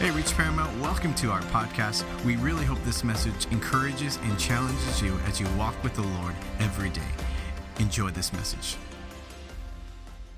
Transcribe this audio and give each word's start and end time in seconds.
Hey, 0.00 0.10
Reach 0.12 0.34
Paramount, 0.34 0.80
welcome 0.80 1.12
to 1.16 1.30
our 1.30 1.42
podcast. 1.42 2.04
We 2.24 2.36
really 2.36 2.64
hope 2.64 2.82
this 2.84 3.04
message 3.04 3.44
encourages 3.50 4.16
and 4.22 4.38
challenges 4.38 5.02
you 5.02 5.14
as 5.26 5.38
you 5.38 5.46
walk 5.58 5.74
with 5.84 5.94
the 5.94 6.00
Lord 6.00 6.34
every 6.58 6.88
day. 6.88 7.02
Enjoy 7.78 8.08
this 8.08 8.32
message. 8.32 8.78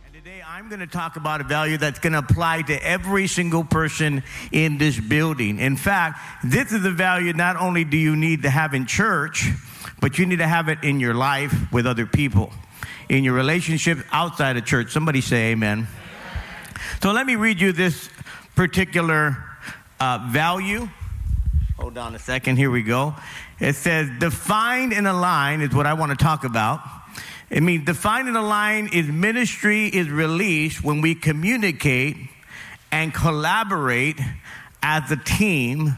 And 0.05 0.13
today 0.13 0.43
I'm 0.45 0.69
going 0.69 0.81
to 0.81 0.89
talk 0.89 1.15
about 1.15 1.41
a 1.41 1.45
value 1.45 1.77
that's 1.77 2.01
going 2.01 2.15
to 2.15 2.19
apply 2.19 2.63
to 2.63 2.85
every 2.85 3.29
single 3.29 3.63
person 3.63 4.25
in 4.51 4.79
this 4.79 4.99
building. 4.99 5.61
In 5.61 5.77
fact, 5.77 6.19
this 6.43 6.73
is 6.73 6.85
a 6.85 6.91
value 6.91 7.33
not 7.33 7.55
only 7.55 7.85
do 7.85 7.97
you 7.97 8.17
need 8.17 8.43
to 8.43 8.51
have 8.51 8.75
in 8.75 8.85
church, 8.85 9.49
but 10.01 10.19
you 10.19 10.27
need 10.27 10.41
to 10.41 10.49
have 10.49 10.71
it 10.71 10.83
in 10.83 10.99
your 10.99 11.15
life 11.15 11.55
with 11.71 11.87
other 11.87 12.05
people, 12.05 12.53
in 13.09 13.23
your 13.23 13.35
relationships 13.35 14.03
outside 14.11 14.57
of 14.57 14.65
church. 14.65 14.91
Somebody 14.91 15.21
say 15.21 15.53
amen. 15.53 15.87
So 17.01 17.13
let 17.13 17.27
me 17.27 17.37
read 17.37 17.61
you 17.61 17.71
this 17.71 18.11
particular 18.57 19.51
uh, 20.03 20.19
value. 20.27 20.89
Hold 21.79 21.97
on 21.97 22.17
a 22.17 22.19
second. 22.19 22.57
Here 22.57 22.73
we 22.73 22.83
go. 22.83 23.15
It 23.61 23.77
says, 23.77 24.11
define 24.19 24.93
and 24.93 25.07
align 25.07 25.61
is 25.61 25.73
what 25.73 25.87
I 25.87 25.95
want 25.95 26.11
to 26.11 26.17
talk 26.17 26.43
about. 26.43 26.81
It 27.51 27.63
means 27.63 27.85
define 27.85 28.27
and 28.27 28.37
align 28.37 28.89
is 28.93 29.07
ministry 29.07 29.87
is 29.87 30.11
released 30.11 30.83
when 30.83 31.03
we 31.03 31.15
communicate 31.15 32.17
and 32.91 33.15
collaborate 33.15 34.19
as 34.83 35.09
a 35.13 35.17
team, 35.17 35.97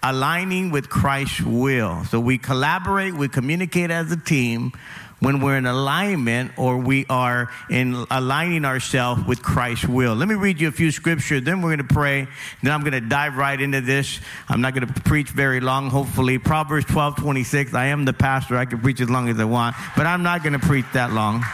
aligning 0.00 0.70
with 0.70 0.88
Christ's 0.88 1.40
will. 1.40 2.04
So 2.04 2.20
we 2.20 2.38
collaborate, 2.38 3.14
we 3.14 3.26
communicate 3.26 3.90
as 3.90 4.12
a 4.12 4.16
team 4.16 4.70
when 5.20 5.40
we're 5.40 5.56
in 5.56 5.66
alignment 5.66 6.52
or 6.56 6.78
we 6.78 7.06
are 7.08 7.50
in 7.68 8.06
aligning 8.10 8.64
ourselves 8.64 9.24
with 9.26 9.42
Christ's 9.42 9.86
will. 9.86 10.14
Let 10.14 10.28
me 10.28 10.34
read 10.34 10.60
you 10.60 10.68
a 10.68 10.72
few 10.72 10.90
scriptures, 10.90 11.42
then 11.42 11.62
we're 11.62 11.76
going 11.76 11.86
to 11.86 11.94
pray. 11.94 12.26
Then 12.62 12.72
I'm 12.72 12.80
going 12.80 12.92
to 12.92 13.00
dive 13.00 13.36
right 13.36 13.60
into 13.60 13.80
this. 13.80 14.20
I'm 14.48 14.60
not 14.60 14.74
going 14.74 14.86
to 14.86 15.00
preach 15.02 15.28
very 15.28 15.60
long, 15.60 15.90
hopefully. 15.90 16.38
Proverbs 16.38 16.86
12 16.86 17.16
26. 17.16 17.74
I 17.74 17.86
am 17.86 18.04
the 18.04 18.12
pastor. 18.12 18.56
I 18.56 18.64
can 18.64 18.80
preach 18.80 19.00
as 19.00 19.10
long 19.10 19.28
as 19.28 19.38
I 19.38 19.44
want, 19.44 19.76
but 19.96 20.06
I'm 20.06 20.22
not 20.22 20.42
going 20.42 20.54
to 20.54 20.58
preach 20.58 20.86
that 20.94 21.12
long. 21.12 21.44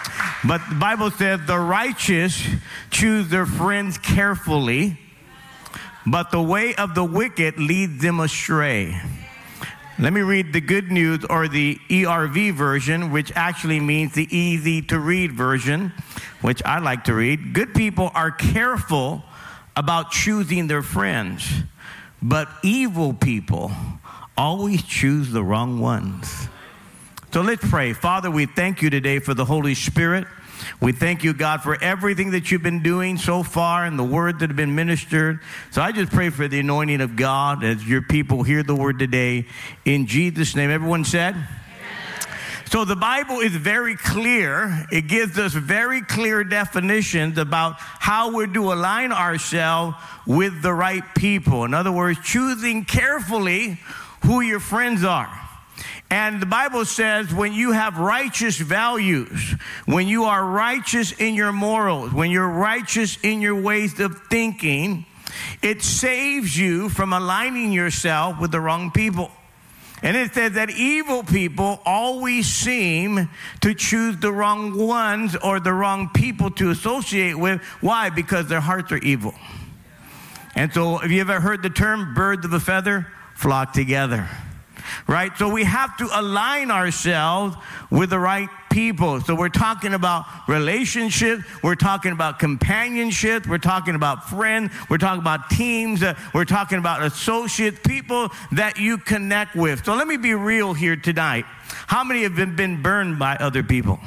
But 0.47 0.61
the 0.69 0.77
Bible 0.77 1.11
says 1.11 1.41
the 1.47 1.59
righteous 1.59 2.47
choose 2.91 3.29
their 3.29 3.47
friends 3.47 3.99
carefully, 3.99 4.99
but 6.07 6.31
the 6.31 6.41
way 6.41 6.75
of 6.77 6.95
the 6.95 7.05
wicked 7.05 7.59
leads 7.59 8.01
them 8.01 8.21
astray. 8.21 9.01
Let 9.99 10.13
me 10.13 10.21
read 10.21 10.53
the 10.53 10.61
good 10.61 10.93
news 10.93 11.25
or 11.25 11.49
the 11.49 11.77
ERV 11.89 12.53
version, 12.53 13.11
which 13.13 13.33
actually 13.35 13.81
means 13.81 14.13
the 14.13 14.29
easy 14.37 14.83
to 14.83 14.99
read 14.99 15.33
version, 15.33 15.95
which 16.43 16.63
I 16.67 16.81
like 16.81 17.05
to 17.05 17.15
read. 17.15 17.55
Good 17.55 17.75
people 17.75 18.11
are 18.15 18.31
careful 18.31 19.23
about 19.75 20.11
choosing 20.11 20.67
their 20.67 20.83
friends, 20.83 21.51
but 22.21 22.47
evil 22.63 23.15
people 23.15 23.73
always 24.37 24.83
choose 24.83 25.33
the 25.33 25.43
wrong 25.43 25.81
ones. 25.81 26.49
So 27.33 27.41
let's 27.41 27.67
pray. 27.67 27.95
Father, 27.95 28.31
we 28.31 28.45
thank 28.45 28.83
you 28.83 28.91
today 28.91 29.19
for 29.19 29.33
the 29.33 29.47
Holy 29.47 29.75
Spirit. 29.75 30.27
We 30.81 30.93
thank 30.93 31.25
you, 31.25 31.33
God, 31.33 31.63
for 31.63 31.83
everything 31.83 32.33
that 32.33 32.51
you've 32.51 32.63
been 32.63 32.83
doing 32.83 33.19
so 33.19 33.43
far 33.43 33.85
and 33.85 33.99
the 33.99 34.05
word 34.05 34.41
that 34.41 34.51
have 34.51 34.57
been 34.57 34.75
ministered. 34.75 35.41
So 35.71 35.83
I 35.83 35.93
just 35.93 36.13
pray 36.13 36.31
for 36.31 36.49
the 36.49 36.61
anointing 36.61 37.01
of 37.01 37.17
God 37.17 37.65
as 37.65 37.87
your 37.87 38.03
people 38.03 38.43
hear 38.43 38.63
the 38.63 38.75
word 38.75 38.99
today. 38.99 39.47
In 39.85 40.07
Jesus' 40.07 40.55
name, 40.55 40.71
everyone 40.71 41.05
said, 41.05 41.37
so 42.69 42.85
the 42.85 42.97
Bible 42.97 43.39
is 43.39 43.55
very 43.55 43.95
clear. 43.95 44.87
It 44.91 45.07
gives 45.07 45.39
us 45.39 45.53
very 45.53 46.03
clear 46.03 46.43
definitions 46.43 47.39
about 47.39 47.77
how 47.79 48.35
we're 48.35 48.49
to 48.49 48.73
align 48.73 49.13
ourselves 49.13 49.97
with 50.27 50.63
the 50.63 50.73
right 50.73 51.05
people. 51.15 51.65
In 51.65 51.75
other 51.75 51.93
words, 51.93 52.19
choosing 52.25 52.85
carefully 52.85 53.81
who 54.25 54.41
your 54.41 54.59
friends 54.59 55.05
are. 55.05 55.46
And 56.09 56.41
the 56.41 56.47
Bible 56.47 56.85
says 56.85 57.35
when 57.35 57.53
you 57.53 57.73
have 57.73 57.99
righteous 57.99 58.57
values, 58.57 59.55
when 59.87 60.07
you 60.07 60.25
are 60.25 60.45
righteous 60.45 61.13
in 61.13 61.35
your 61.35 61.53
morals, 61.53 62.13
when 62.13 62.31
you're 62.31 62.49
righteous 62.49 63.19
in 63.23 63.41
your 63.41 63.61
ways 63.61 63.99
of 63.99 64.17
thinking, 64.29 65.05
it 65.63 65.83
saves 65.83 66.57
you 66.57 66.89
from 66.89 67.13
aligning 67.13 67.73
yourself 67.73 68.41
with 68.41 68.53
the 68.53 68.61
wrong 68.61 68.93
people. 68.93 69.33
And 70.03 70.17
it 70.17 70.35
says 70.35 70.53
that 70.53 70.71
evil 70.71 71.25
people 71.25 71.81
always 71.85 72.47
seem 72.47 73.29
to 73.63 73.75
choose 73.75 74.19
the 74.19 74.31
wrong 74.31 74.79
ones 74.79 75.35
or 75.35 75.59
the 75.59 75.73
wrong 75.73 76.11
people 76.11 76.51
to 76.53 76.71
associate 76.71 77.37
with. 77.37 77.63
Why? 77.81 78.11
Because 78.11 78.47
their 78.47 78.61
hearts 78.61 78.93
are 78.93 78.99
evil. 78.99 79.35
And 80.55 80.73
so, 80.73 80.99
have 80.99 81.11
you 81.11 81.21
ever 81.21 81.41
heard 81.41 81.63
the 81.63 81.71
term 81.71 82.15
birds 82.15 82.45
of 82.45 82.53
a 82.53 82.61
feather 82.61 83.09
flock 83.35 83.73
together? 83.73 84.29
Right? 85.07 85.37
So 85.37 85.49
we 85.49 85.65
have 85.65 85.97
to 85.99 86.09
align 86.13 86.71
ourselves 86.71 87.57
with 87.91 88.11
the 88.11 88.19
right 88.19 88.49
people. 88.71 89.21
So 89.21 89.35
we're 89.35 89.49
talking 89.49 89.95
about 89.95 90.27
relationships, 90.49 91.45
we're 91.63 91.77
talking 91.77 92.13
about 92.13 92.39
companionship, 92.39 93.47
we're 93.47 93.59
talking 93.59 93.95
about 93.95 94.29
friends, 94.29 94.73
we're 94.91 94.99
talking 94.99 95.23
about 95.23 95.49
teams, 95.51 96.03
uh, 96.03 96.15
we're 96.35 96.45
talking 96.45 96.79
about 96.79 97.03
associates, 97.03 97.79
people 97.85 98.31
that 98.53 98.79
you 98.79 98.99
connect 98.99 99.57
with. 99.57 99.85
So 99.85 99.95
let 99.95 100.07
me 100.07 100.17
be 100.19 100.35
real 100.35 100.75
here 100.75 100.97
tonight. 100.97 101.47
How 101.87 102.05
many 102.05 102.23
have 102.25 102.37
been, 102.37 102.55
been 102.55 102.83
burned 102.83 103.19
by 103.19 103.37
other 103.37 103.63
people? 103.63 103.99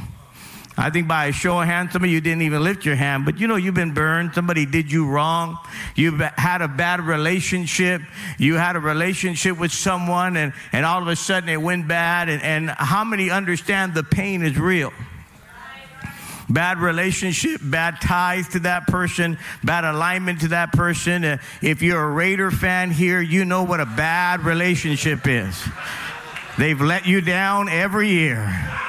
I 0.79 0.89
think 0.89 1.09
by 1.09 1.25
a 1.25 1.33
show 1.33 1.59
of 1.59 1.67
hands, 1.67 1.91
some 1.91 2.05
of 2.05 2.09
you 2.09 2.21
didn't 2.21 2.43
even 2.43 2.63
lift 2.63 2.85
your 2.85 2.95
hand, 2.95 3.25
but 3.25 3.37
you 3.37 3.47
know 3.47 3.57
you've 3.57 3.73
been 3.73 3.93
burned. 3.93 4.33
Somebody 4.33 4.65
did 4.65 4.89
you 4.89 5.09
wrong. 5.09 5.57
You've 5.93 6.21
had 6.21 6.61
a 6.61 6.69
bad 6.69 7.01
relationship. 7.01 8.01
You 8.37 8.55
had 8.55 8.77
a 8.77 8.79
relationship 8.79 9.59
with 9.59 9.73
someone, 9.73 10.37
and, 10.37 10.53
and 10.71 10.85
all 10.85 11.01
of 11.01 11.09
a 11.09 11.17
sudden 11.17 11.49
it 11.49 11.61
went 11.61 11.89
bad. 11.89 12.29
And, 12.29 12.41
and 12.41 12.69
how 12.69 13.03
many 13.03 13.29
understand 13.29 13.93
the 13.93 14.03
pain 14.03 14.41
is 14.41 14.57
real? 14.57 14.93
bad 16.51 16.79
relationship, 16.79 17.61
bad 17.63 18.01
ties 18.01 18.47
to 18.47 18.59
that 18.61 18.87
person, 18.87 19.37
bad 19.63 19.83
alignment 19.83 20.41
to 20.41 20.47
that 20.47 20.71
person. 20.71 21.23
Uh, 21.23 21.37
if 21.61 21.83
you're 21.83 22.03
a 22.03 22.09
Raider 22.09 22.49
fan 22.49 22.89
here, 22.89 23.21
you 23.21 23.45
know 23.45 23.61
what 23.61 23.79
a 23.79 23.85
bad 23.85 24.43
relationship 24.43 25.27
is. 25.27 25.63
They've 26.57 26.81
let 26.81 27.05
you 27.05 27.21
down 27.21 27.69
every 27.69 28.09
year 28.09 28.88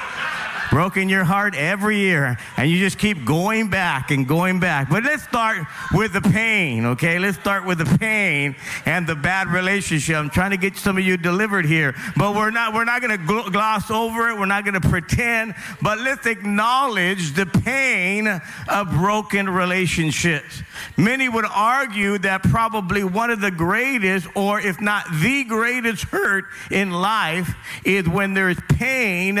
broken 0.71 1.09
your 1.09 1.25
heart 1.25 1.53
every 1.53 1.97
year, 1.97 2.37
and 2.55 2.71
you 2.71 2.79
just 2.79 2.97
keep 2.97 3.25
going 3.25 3.69
back 3.69 4.09
and 4.09 4.25
going 4.25 4.59
back. 4.59 4.89
But 4.89 5.03
let's 5.03 5.21
start 5.21 5.67
with 5.93 6.13
the 6.13 6.21
pain, 6.21 6.85
okay? 6.85 7.19
Let's 7.19 7.37
start 7.37 7.65
with 7.65 7.79
the 7.79 7.97
pain 7.97 8.55
and 8.85 9.05
the 9.05 9.15
bad 9.15 9.49
relationship. 9.49 10.15
I'm 10.15 10.29
trying 10.29 10.51
to 10.51 10.57
get 10.57 10.77
some 10.77 10.97
of 10.97 11.03
you 11.03 11.17
delivered 11.17 11.65
here, 11.65 11.93
but 12.15 12.33
we're 12.33 12.51
not. 12.51 12.73
We're 12.73 12.85
not 12.85 13.01
going 13.01 13.17
to 13.17 13.23
gl- 13.23 13.51
gloss 13.51 13.91
over 13.91 14.29
it. 14.29 14.39
We're 14.39 14.45
not 14.45 14.63
going 14.63 14.79
to 14.79 14.89
pretend. 14.89 15.55
But 15.81 15.99
let's 15.99 16.25
acknowledge 16.25 17.33
the 17.33 17.45
pain 17.45 18.41
of 18.69 18.91
broken 18.91 19.49
relationships. 19.49 20.63
Many 20.95 21.27
would 21.27 21.45
argue 21.45 22.17
that 22.19 22.43
probably 22.43 23.03
one 23.03 23.29
of 23.29 23.41
the 23.41 23.51
greatest, 23.51 24.25
or 24.35 24.61
if 24.61 24.79
not 24.79 25.05
the 25.21 25.43
greatest 25.43 26.03
hurt 26.05 26.45
in 26.71 26.91
life, 26.91 27.53
is 27.83 28.07
when 28.07 28.33
there's 28.33 28.57
pain 28.69 29.37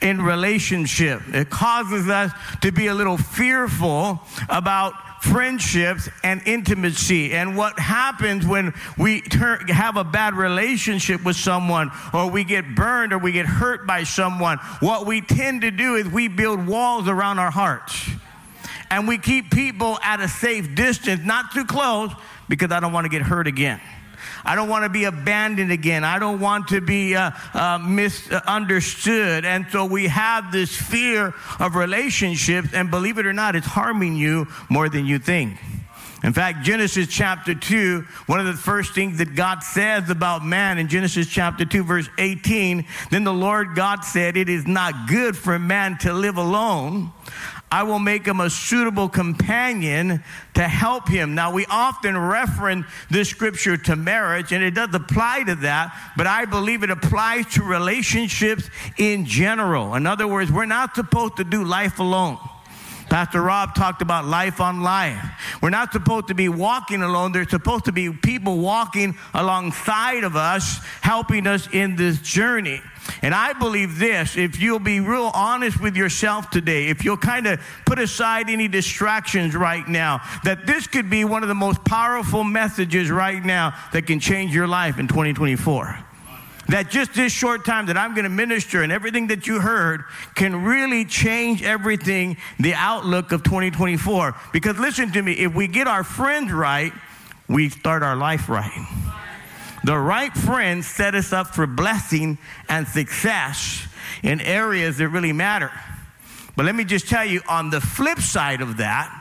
in 0.00 0.22
relationships 0.22 0.69
relationship. 0.70 1.22
It 1.34 1.50
causes 1.50 2.08
us 2.08 2.32
to 2.62 2.72
be 2.72 2.86
a 2.86 2.94
little 2.94 3.16
fearful 3.16 4.20
about 4.48 4.94
friendships 5.22 6.08
and 6.22 6.40
intimacy. 6.46 7.32
And 7.32 7.56
what 7.56 7.78
happens 7.78 8.46
when 8.46 8.72
we 8.96 9.22
have 9.68 9.96
a 9.96 10.04
bad 10.04 10.34
relationship 10.34 11.24
with 11.24 11.36
someone, 11.36 11.90
or 12.14 12.30
we 12.30 12.44
get 12.44 12.74
burned, 12.74 13.12
or 13.12 13.18
we 13.18 13.32
get 13.32 13.46
hurt 13.46 13.86
by 13.86 14.04
someone, 14.04 14.58
what 14.80 15.06
we 15.06 15.20
tend 15.20 15.62
to 15.62 15.70
do 15.70 15.96
is 15.96 16.08
we 16.08 16.28
build 16.28 16.66
walls 16.66 17.08
around 17.08 17.38
our 17.38 17.50
hearts. 17.50 18.10
And 18.90 19.06
we 19.06 19.18
keep 19.18 19.50
people 19.50 19.98
at 20.02 20.20
a 20.20 20.28
safe 20.28 20.74
distance, 20.74 21.20
not 21.24 21.52
too 21.52 21.64
close, 21.64 22.10
because 22.48 22.72
I 22.72 22.80
don't 22.80 22.92
want 22.92 23.04
to 23.04 23.10
get 23.10 23.22
hurt 23.22 23.46
again. 23.46 23.80
I 24.44 24.54
don't 24.54 24.68
want 24.68 24.84
to 24.84 24.88
be 24.88 25.04
abandoned 25.04 25.72
again. 25.72 26.04
I 26.04 26.18
don't 26.18 26.40
want 26.40 26.68
to 26.68 26.80
be 26.80 27.14
uh, 27.14 27.30
uh, 27.54 27.78
misunderstood. 27.78 29.44
And 29.44 29.66
so 29.70 29.84
we 29.84 30.08
have 30.08 30.52
this 30.52 30.74
fear 30.74 31.34
of 31.58 31.74
relationships, 31.74 32.70
and 32.72 32.90
believe 32.90 33.18
it 33.18 33.26
or 33.26 33.32
not, 33.32 33.56
it's 33.56 33.66
harming 33.66 34.16
you 34.16 34.46
more 34.68 34.88
than 34.88 35.06
you 35.06 35.18
think. 35.18 35.58
In 36.22 36.34
fact, 36.34 36.64
Genesis 36.64 37.08
chapter 37.08 37.54
2, 37.54 38.02
one 38.26 38.40
of 38.40 38.46
the 38.46 38.52
first 38.52 38.94
things 38.94 39.18
that 39.18 39.34
God 39.34 39.62
says 39.62 40.10
about 40.10 40.44
man 40.44 40.76
in 40.76 40.88
Genesis 40.88 41.26
chapter 41.26 41.64
2, 41.64 41.82
verse 41.82 42.10
18, 42.18 42.84
then 43.10 43.24
the 43.24 43.32
Lord 43.32 43.74
God 43.74 44.04
said, 44.04 44.36
It 44.36 44.50
is 44.50 44.66
not 44.66 45.08
good 45.08 45.34
for 45.34 45.58
man 45.58 45.96
to 45.98 46.12
live 46.12 46.36
alone. 46.36 47.10
I 47.72 47.84
will 47.84 48.00
make 48.00 48.26
him 48.26 48.40
a 48.40 48.50
suitable 48.50 49.08
companion 49.08 50.24
to 50.54 50.62
help 50.62 51.08
him. 51.08 51.36
Now, 51.36 51.52
we 51.52 51.66
often 51.66 52.18
reference 52.18 52.86
this 53.10 53.28
scripture 53.28 53.76
to 53.76 53.94
marriage, 53.94 54.52
and 54.52 54.64
it 54.64 54.72
does 54.72 54.92
apply 54.92 55.44
to 55.44 55.54
that, 55.56 55.96
but 56.16 56.26
I 56.26 56.46
believe 56.46 56.82
it 56.82 56.90
applies 56.90 57.46
to 57.54 57.62
relationships 57.62 58.68
in 58.98 59.24
general. 59.24 59.94
In 59.94 60.06
other 60.06 60.26
words, 60.26 60.50
we're 60.50 60.66
not 60.66 60.96
supposed 60.96 61.36
to 61.36 61.44
do 61.44 61.62
life 61.62 62.00
alone. 62.00 62.38
Pastor 63.10 63.42
Rob 63.42 63.74
talked 63.74 64.02
about 64.02 64.24
life 64.24 64.60
on 64.60 64.82
life. 64.82 65.20
We're 65.60 65.70
not 65.70 65.92
supposed 65.92 66.28
to 66.28 66.34
be 66.34 66.48
walking 66.48 67.02
alone. 67.02 67.32
There's 67.32 67.50
supposed 67.50 67.86
to 67.86 67.92
be 67.92 68.08
people 68.12 68.58
walking 68.58 69.16
alongside 69.34 70.22
of 70.22 70.36
us, 70.36 70.78
helping 71.00 71.48
us 71.48 71.68
in 71.72 71.96
this 71.96 72.20
journey. 72.20 72.80
And 73.22 73.34
I 73.34 73.52
believe 73.52 73.98
this 73.98 74.36
if 74.36 74.60
you'll 74.60 74.78
be 74.78 75.00
real 75.00 75.32
honest 75.34 75.80
with 75.80 75.96
yourself 75.96 76.50
today, 76.50 76.86
if 76.86 77.04
you'll 77.04 77.16
kind 77.16 77.48
of 77.48 77.60
put 77.84 77.98
aside 77.98 78.48
any 78.48 78.68
distractions 78.68 79.56
right 79.56 79.86
now, 79.88 80.20
that 80.44 80.64
this 80.66 80.86
could 80.86 81.10
be 81.10 81.24
one 81.24 81.42
of 81.42 81.48
the 81.48 81.54
most 81.54 81.84
powerful 81.84 82.44
messages 82.44 83.10
right 83.10 83.44
now 83.44 83.74
that 83.92 84.06
can 84.06 84.20
change 84.20 84.54
your 84.54 84.68
life 84.68 85.00
in 85.00 85.08
2024 85.08 85.98
that 86.72 86.90
just 86.90 87.14
this 87.14 87.32
short 87.32 87.64
time 87.64 87.86
that 87.86 87.96
I'm 87.96 88.14
going 88.14 88.24
to 88.24 88.30
minister 88.30 88.82
and 88.82 88.92
everything 88.92 89.28
that 89.28 89.46
you 89.46 89.60
heard 89.60 90.04
can 90.34 90.64
really 90.64 91.04
change 91.04 91.62
everything, 91.62 92.36
the 92.58 92.74
outlook 92.74 93.32
of 93.32 93.42
2024. 93.42 94.34
Because 94.52 94.78
listen 94.78 95.12
to 95.12 95.22
me, 95.22 95.32
if 95.32 95.54
we 95.54 95.66
get 95.66 95.86
our 95.86 96.04
friends 96.04 96.52
right, 96.52 96.92
we 97.48 97.68
start 97.68 98.02
our 98.02 98.16
life 98.16 98.48
right. 98.48 98.70
The 99.82 99.96
right 99.96 100.32
friends 100.32 100.86
set 100.86 101.14
us 101.14 101.32
up 101.32 101.48
for 101.48 101.66
blessing 101.66 102.38
and 102.68 102.86
success 102.86 103.86
in 104.22 104.40
areas 104.40 104.98
that 104.98 105.08
really 105.08 105.32
matter. 105.32 105.72
But 106.56 106.66
let 106.66 106.74
me 106.74 106.84
just 106.84 107.08
tell 107.08 107.24
you 107.24 107.40
on 107.48 107.70
the 107.70 107.80
flip 107.80 108.18
side 108.18 108.60
of 108.60 108.76
that, 108.76 109.16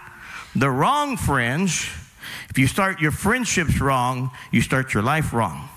the 0.56 0.70
wrong 0.70 1.16
friends, 1.16 1.88
if 2.50 2.58
you 2.58 2.68
start 2.68 3.00
your 3.00 3.12
friendships 3.12 3.80
wrong, 3.80 4.32
you 4.52 4.62
start 4.62 4.94
your 4.94 5.04
life 5.04 5.32
wrong. 5.32 5.70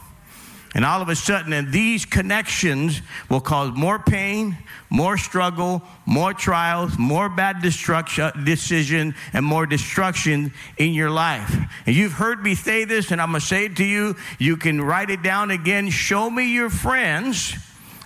And 0.75 0.87
all 0.87 1.03
of 1.03 1.11
a 1.11 1.17
sudden, 1.17 1.53
and 1.53 1.71
these 1.71 2.07
connections 2.07 3.03
will 3.29 3.43
cause 3.43 3.73
more 3.77 3.99
pain, 3.99 4.57
more 4.89 5.19
struggle, 5.19 5.83
more 6.07 6.33
trials, 6.33 6.97
more 6.99 7.29
bad 7.29 7.61
destruction, 7.61 8.31
decision, 8.45 9.15
and 9.35 9.45
more 9.45 9.67
destruction 9.67 10.51
in 10.79 10.95
your 10.95 11.11
life. 11.11 11.55
And 11.85 11.95
you've 11.95 12.13
heard 12.13 12.43
me 12.43 12.55
say 12.55 12.87
this, 12.87 13.11
and 13.11 13.21
I'm 13.21 13.33
going 13.33 13.41
to 13.41 13.47
say 13.47 13.67
it 13.67 13.77
to 13.77 13.85
you. 13.85 14.17
You 14.39 14.57
can 14.57 14.81
write 14.81 15.11
it 15.11 15.23
down 15.23 15.51
again. 15.51 15.91
Show 15.91 16.31
me 16.31 16.55
your 16.55 16.71
friends, 16.71 17.55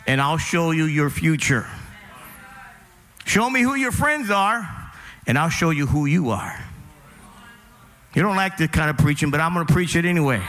and 0.08 0.20
I'll 0.20 0.38
show 0.38 0.72
you 0.72 0.86
your 0.86 1.08
future. 1.08 1.66
Show 3.26 3.48
me 3.48 3.62
who 3.62 3.76
your 3.76 3.92
friends 3.92 4.28
are, 4.28 4.68
and 5.28 5.38
I'll 5.38 5.50
show 5.50 5.70
you 5.70 5.86
who 5.86 6.06
you 6.06 6.30
are. 6.30 6.64
You 8.12 8.22
don't 8.22 8.36
like 8.36 8.56
this 8.56 8.70
kind 8.70 8.90
of 8.90 8.98
preaching, 8.98 9.30
but 9.30 9.40
I'm 9.40 9.54
going 9.54 9.66
to 9.66 9.72
preach 9.72 9.94
it 9.94 10.04
anyway. 10.04 10.42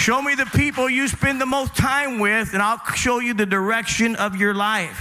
Show 0.00 0.22
me 0.22 0.34
the 0.34 0.46
people 0.46 0.88
you 0.88 1.08
spend 1.08 1.42
the 1.42 1.46
most 1.46 1.76
time 1.76 2.20
with, 2.20 2.54
and 2.54 2.62
I'll 2.62 2.80
show 2.94 3.18
you 3.18 3.34
the 3.34 3.44
direction 3.44 4.16
of 4.16 4.34
your 4.34 4.54
life. 4.54 4.98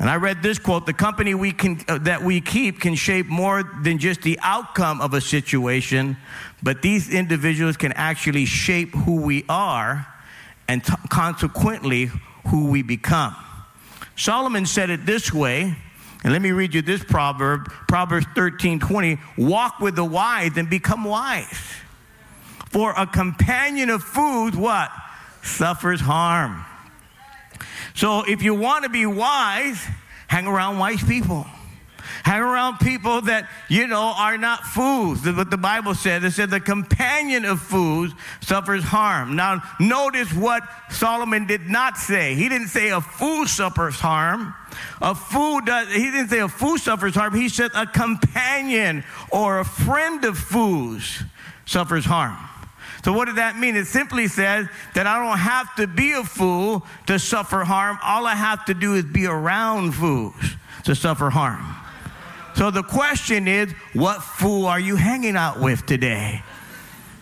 And 0.00 0.10
I 0.10 0.16
read 0.16 0.42
this 0.42 0.58
quote 0.58 0.86
the 0.86 0.92
company 0.92 1.34
we 1.34 1.52
can, 1.52 1.80
uh, 1.86 1.98
that 1.98 2.20
we 2.20 2.40
keep 2.40 2.80
can 2.80 2.96
shape 2.96 3.26
more 3.26 3.62
than 3.62 3.98
just 3.98 4.22
the 4.22 4.40
outcome 4.42 5.00
of 5.00 5.14
a 5.14 5.20
situation, 5.20 6.16
but 6.64 6.82
these 6.82 7.14
individuals 7.14 7.76
can 7.76 7.92
actually 7.92 8.44
shape 8.44 8.92
who 8.92 9.22
we 9.22 9.44
are 9.48 10.04
and 10.66 10.84
t- 10.84 10.92
consequently 11.08 12.10
who 12.48 12.66
we 12.70 12.82
become. 12.82 13.36
Solomon 14.16 14.66
said 14.66 14.90
it 14.90 15.06
this 15.06 15.32
way, 15.32 15.76
and 16.24 16.32
let 16.32 16.42
me 16.42 16.50
read 16.50 16.74
you 16.74 16.82
this 16.82 17.04
proverb 17.04 17.70
Proverbs 17.86 18.26
13 18.34 18.80
20 18.80 19.16
walk 19.38 19.78
with 19.78 19.94
the 19.94 20.04
wise 20.04 20.56
and 20.56 20.68
become 20.68 21.04
wise. 21.04 21.46
For 22.70 22.92
a 22.96 23.06
companion 23.06 23.90
of 23.90 24.02
food, 24.02 24.54
what? 24.54 24.90
Suffers 25.42 26.00
harm. 26.00 26.64
So 27.94 28.22
if 28.22 28.42
you 28.42 28.54
want 28.54 28.84
to 28.84 28.90
be 28.90 29.06
wise, 29.06 29.84
hang 30.28 30.46
around 30.46 30.78
wise 30.78 31.02
people. 31.02 31.46
Hang 32.22 32.42
around 32.42 32.78
people 32.78 33.22
that, 33.22 33.48
you 33.68 33.86
know, 33.86 34.12
are 34.16 34.36
not 34.36 34.64
fools. 34.64 35.22
That's 35.22 35.36
what 35.36 35.50
the 35.50 35.56
Bible 35.56 35.94
said. 35.94 36.22
It 36.22 36.32
said 36.32 36.50
the 36.50 36.60
companion 36.60 37.44
of 37.44 37.60
fools 37.60 38.12
suffers 38.40 38.84
harm. 38.84 39.36
Now, 39.36 39.62
notice 39.80 40.32
what 40.32 40.62
Solomon 40.90 41.46
did 41.46 41.68
not 41.68 41.96
say. 41.96 42.34
He 42.34 42.48
didn't 42.48 42.68
say 42.68 42.90
a 42.90 43.00
fool 43.00 43.46
suffers 43.46 43.96
harm. 43.96 44.54
A 45.00 45.14
fool 45.14 45.60
does, 45.62 45.88
he 45.88 46.10
didn't 46.10 46.28
say 46.28 46.40
a 46.40 46.48
fool 46.48 46.78
suffers 46.78 47.14
harm. 47.14 47.34
He 47.34 47.48
said 47.48 47.70
a 47.74 47.86
companion 47.86 49.02
or 49.30 49.60
a 49.60 49.64
friend 49.64 50.24
of 50.24 50.38
fools 50.38 51.22
suffers 51.64 52.04
harm. 52.04 52.36
So, 53.04 53.12
what 53.12 53.26
does 53.26 53.36
that 53.36 53.58
mean? 53.58 53.76
It 53.76 53.86
simply 53.86 54.28
says 54.28 54.66
that 54.94 55.06
I 55.06 55.18
don't 55.24 55.38
have 55.38 55.74
to 55.76 55.86
be 55.86 56.12
a 56.12 56.22
fool 56.22 56.84
to 57.06 57.18
suffer 57.18 57.64
harm. 57.64 57.98
All 58.02 58.26
I 58.26 58.34
have 58.34 58.64
to 58.66 58.74
do 58.74 58.94
is 58.94 59.04
be 59.04 59.26
around 59.26 59.92
fools 59.92 60.34
to 60.84 60.94
suffer 60.94 61.30
harm. 61.30 61.64
So, 62.56 62.70
the 62.70 62.82
question 62.82 63.48
is 63.48 63.72
what 63.94 64.22
fool 64.22 64.66
are 64.66 64.80
you 64.80 64.96
hanging 64.96 65.36
out 65.36 65.60
with 65.60 65.86
today? 65.86 66.42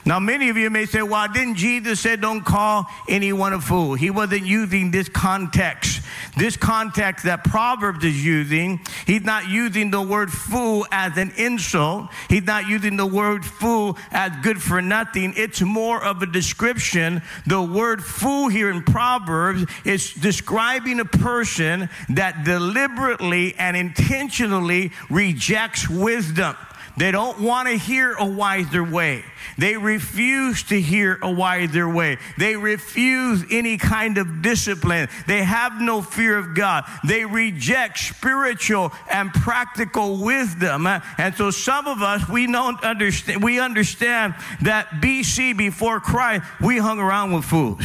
Now, 0.04 0.18
many 0.18 0.48
of 0.48 0.56
you 0.56 0.70
may 0.70 0.86
say, 0.86 1.02
well, 1.02 1.28
didn't 1.28 1.56
Jesus 1.56 2.00
say 2.00 2.16
don't 2.16 2.42
call 2.42 2.86
anyone 3.08 3.52
a 3.52 3.60
fool? 3.60 3.94
He 3.94 4.08
wasn't 4.08 4.46
using 4.46 4.90
this 4.90 5.06
context. 5.06 5.97
This 6.36 6.56
context 6.56 7.24
that 7.24 7.44
Proverbs 7.44 8.04
is 8.04 8.24
using, 8.24 8.80
he's 9.06 9.22
not 9.22 9.48
using 9.48 9.90
the 9.90 10.02
word 10.02 10.30
fool 10.32 10.86
as 10.92 11.16
an 11.16 11.32
insult. 11.36 12.10
He's 12.28 12.44
not 12.44 12.68
using 12.68 12.96
the 12.96 13.06
word 13.06 13.44
fool 13.44 13.98
as 14.10 14.32
good 14.42 14.62
for 14.62 14.80
nothing. 14.80 15.34
It's 15.36 15.60
more 15.60 16.02
of 16.02 16.22
a 16.22 16.26
description. 16.26 17.22
The 17.46 17.62
word 17.62 18.04
fool 18.04 18.48
here 18.48 18.70
in 18.70 18.82
Proverbs 18.82 19.66
is 19.84 20.12
describing 20.14 21.00
a 21.00 21.04
person 21.04 21.88
that 22.10 22.44
deliberately 22.44 23.54
and 23.56 23.76
intentionally 23.76 24.92
rejects 25.10 25.88
wisdom. 25.88 26.56
They 26.98 27.12
don't 27.12 27.40
want 27.40 27.68
to 27.68 27.76
hear 27.76 28.14
a 28.14 28.24
wiser 28.24 28.82
way. 28.82 29.24
They 29.56 29.76
refuse 29.76 30.64
to 30.64 30.80
hear 30.80 31.18
a 31.22 31.30
wiser 31.30 31.88
way. 31.88 32.18
They 32.36 32.56
refuse 32.56 33.44
any 33.50 33.78
kind 33.78 34.18
of 34.18 34.42
discipline. 34.42 35.08
They 35.26 35.44
have 35.44 35.80
no 35.80 36.02
fear 36.02 36.36
of 36.36 36.54
God. 36.54 36.84
They 37.04 37.24
reject 37.24 37.98
spiritual 37.98 38.92
and 39.10 39.32
practical 39.32 40.18
wisdom. 40.18 40.86
And 40.86 41.34
so 41.36 41.50
some 41.50 41.86
of 41.86 42.02
us, 42.02 42.28
we 42.28 42.50
don't 42.50 42.82
understand, 42.82 43.42
we 43.44 43.60
understand 43.60 44.34
that 44.62 44.88
BC 45.00 45.56
before 45.56 46.00
Christ, 46.00 46.44
we 46.60 46.78
hung 46.78 46.98
around 46.98 47.32
with 47.32 47.44
fools. 47.44 47.84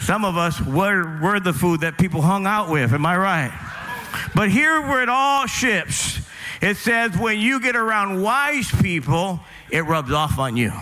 Some 0.00 0.26
of 0.26 0.36
us 0.36 0.60
were, 0.60 1.18
were 1.22 1.40
the 1.40 1.54
food 1.54 1.80
that 1.80 1.96
people 1.96 2.20
hung 2.20 2.46
out 2.46 2.70
with. 2.70 2.92
Am 2.92 3.06
I 3.06 3.16
right? 3.16 3.70
But 4.34 4.50
here 4.50 4.82
where 4.82 5.02
it 5.02 5.08
all 5.08 5.46
shifts, 5.46 6.20
it 6.64 6.78
says 6.78 7.16
when 7.18 7.38
you 7.38 7.60
get 7.60 7.76
around 7.76 8.22
wise 8.22 8.70
people, 8.80 9.40
it 9.70 9.80
rubs 9.80 10.12
off 10.12 10.38
on 10.38 10.56
you. 10.56 10.72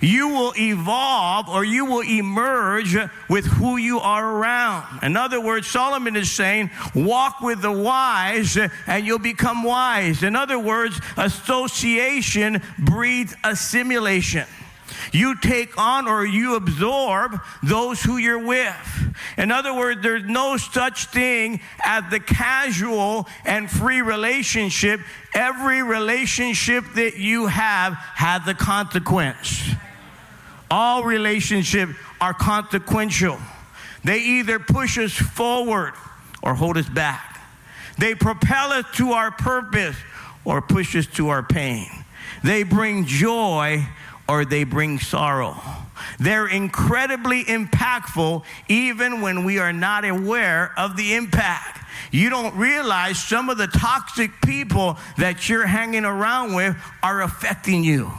You 0.00 0.28
will 0.28 0.52
evolve 0.58 1.48
or 1.48 1.64
you 1.64 1.84
will 1.84 2.02
emerge 2.02 2.96
with 3.28 3.46
who 3.46 3.76
you 3.76 4.00
are 4.00 4.36
around. 4.36 5.02
In 5.02 5.16
other 5.16 5.40
words, 5.40 5.66
Solomon 5.66 6.16
is 6.16 6.30
saying, 6.30 6.70
walk 6.94 7.40
with 7.40 7.62
the 7.62 7.72
wise 7.72 8.58
and 8.86 9.06
you'll 9.06 9.18
become 9.18 9.62
wise. 9.62 10.22
In 10.22 10.36
other 10.36 10.58
words, 10.58 11.00
association 11.16 12.62
breeds 12.78 13.34
assimilation. 13.44 14.46
You 15.14 15.36
take 15.36 15.78
on 15.78 16.08
or 16.08 16.26
you 16.26 16.56
absorb 16.56 17.40
those 17.62 18.02
who 18.02 18.16
you're 18.16 18.44
with. 18.44 19.14
In 19.38 19.52
other 19.52 19.72
words, 19.72 20.02
there's 20.02 20.24
no 20.24 20.56
such 20.56 21.06
thing 21.06 21.60
as 21.84 22.02
the 22.10 22.18
casual 22.18 23.28
and 23.44 23.70
free 23.70 24.02
relationship. 24.02 25.00
Every 25.32 25.84
relationship 25.84 26.84
that 26.96 27.16
you 27.16 27.46
have 27.46 27.92
has 27.94 28.46
a 28.48 28.54
consequence. 28.54 29.70
All 30.68 31.04
relationships 31.04 31.92
are 32.20 32.34
consequential. 32.34 33.38
They 34.02 34.18
either 34.18 34.58
push 34.58 34.98
us 34.98 35.12
forward 35.12 35.94
or 36.42 36.54
hold 36.54 36.76
us 36.76 36.88
back. 36.88 37.40
They 37.98 38.16
propel 38.16 38.72
us 38.72 38.84
to 38.96 39.12
our 39.12 39.30
purpose 39.30 39.96
or 40.44 40.60
push 40.60 40.96
us 40.96 41.06
to 41.14 41.28
our 41.28 41.44
pain. 41.44 41.86
They 42.42 42.64
bring 42.64 43.06
joy 43.06 43.86
or 44.28 44.44
they 44.44 44.64
bring 44.64 44.98
sorrow. 44.98 45.56
They're 46.18 46.46
incredibly 46.46 47.44
impactful 47.44 48.44
even 48.68 49.20
when 49.20 49.44
we 49.44 49.58
are 49.58 49.72
not 49.72 50.04
aware 50.04 50.72
of 50.76 50.96
the 50.96 51.14
impact. 51.14 51.80
You 52.10 52.30
don't 52.30 52.54
realize 52.56 53.22
some 53.22 53.50
of 53.50 53.58
the 53.58 53.66
toxic 53.66 54.30
people 54.44 54.98
that 55.18 55.48
you're 55.48 55.66
hanging 55.66 56.04
around 56.04 56.54
with 56.54 56.76
are 57.02 57.22
affecting 57.22 57.84
you. 57.84 58.10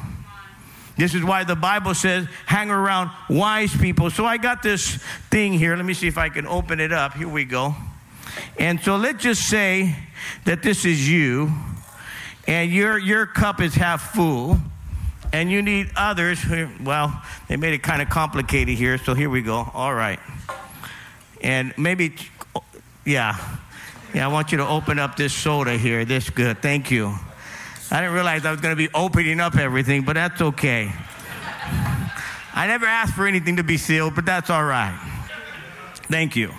This 0.98 1.14
is 1.14 1.24
why 1.24 1.44
the 1.44 1.56
Bible 1.56 1.94
says 1.94 2.28
hang 2.46 2.70
around 2.70 3.12
wise 3.30 3.76
people. 3.76 4.10
So 4.10 4.26
I 4.26 4.38
got 4.38 4.64
this 4.64 4.96
thing 5.30 5.54
here. 5.54 5.76
Let 5.76 5.86
me 5.86 5.94
see 5.94 6.08
if 6.08 6.18
I 6.18 6.30
can 6.30 6.48
open 6.48 6.80
it 6.80 6.94
up. 6.94 7.14
Here 7.14 7.28
we 7.28 7.44
go. 7.44 7.76
And 8.58 8.80
so 8.82 8.96
let's 8.96 9.22
just 9.22 9.48
say 9.50 9.96
that 10.46 10.64
this 10.64 10.86
is 10.86 11.10
you, 11.10 11.52
and 12.48 12.72
your, 12.72 12.98
your 12.98 13.26
cup 13.26 13.62
is 13.62 13.76
half 13.76 14.14
full 14.14 14.58
and 15.34 15.51
you 15.51 15.62
need 15.62 15.89
others. 15.96 16.39
Well, 16.82 17.22
they 17.48 17.58
made 17.58 17.74
it 17.74 17.84
kind 17.84 18.01
of 18.01 18.10
complicated 18.10 18.77
here, 18.77 18.98
so 18.98 19.13
here 19.13 19.29
we 19.29 19.41
go. 19.41 19.70
All 19.74 19.94
right. 19.94 20.20
And 21.41 21.74
maybe, 21.77 22.15
yeah, 23.05 23.38
Yeah, 24.15 24.24
I 24.24 24.32
want 24.32 24.53
you 24.53 24.60
to 24.60 24.67
open 24.67 24.98
up 24.98 25.17
this 25.17 25.34
soda 25.34 25.77
here. 25.77 26.05
This 26.05 26.29
good. 26.29 26.62
Thank 26.62 26.89
you. 26.89 27.13
I 27.91 28.00
didn't 28.00 28.13
realize 28.13 28.46
I 28.46 28.51
was 28.51 28.62
going 28.62 28.72
to 28.72 28.77
be 28.77 28.88
opening 28.94 29.41
up 29.41 29.58
everything, 29.58 30.03
but 30.03 30.13
that's 30.13 30.41
okay. 30.41 30.89
I 32.53 32.67
never 32.67 32.86
asked 32.86 33.13
for 33.13 33.27
anything 33.27 33.58
to 33.58 33.63
be 33.63 33.75
sealed, 33.75 34.15
but 34.15 34.25
that's 34.25 34.50
all 34.50 34.63
right. 34.63 34.98
Thank 36.03 36.38
you. 36.38 36.53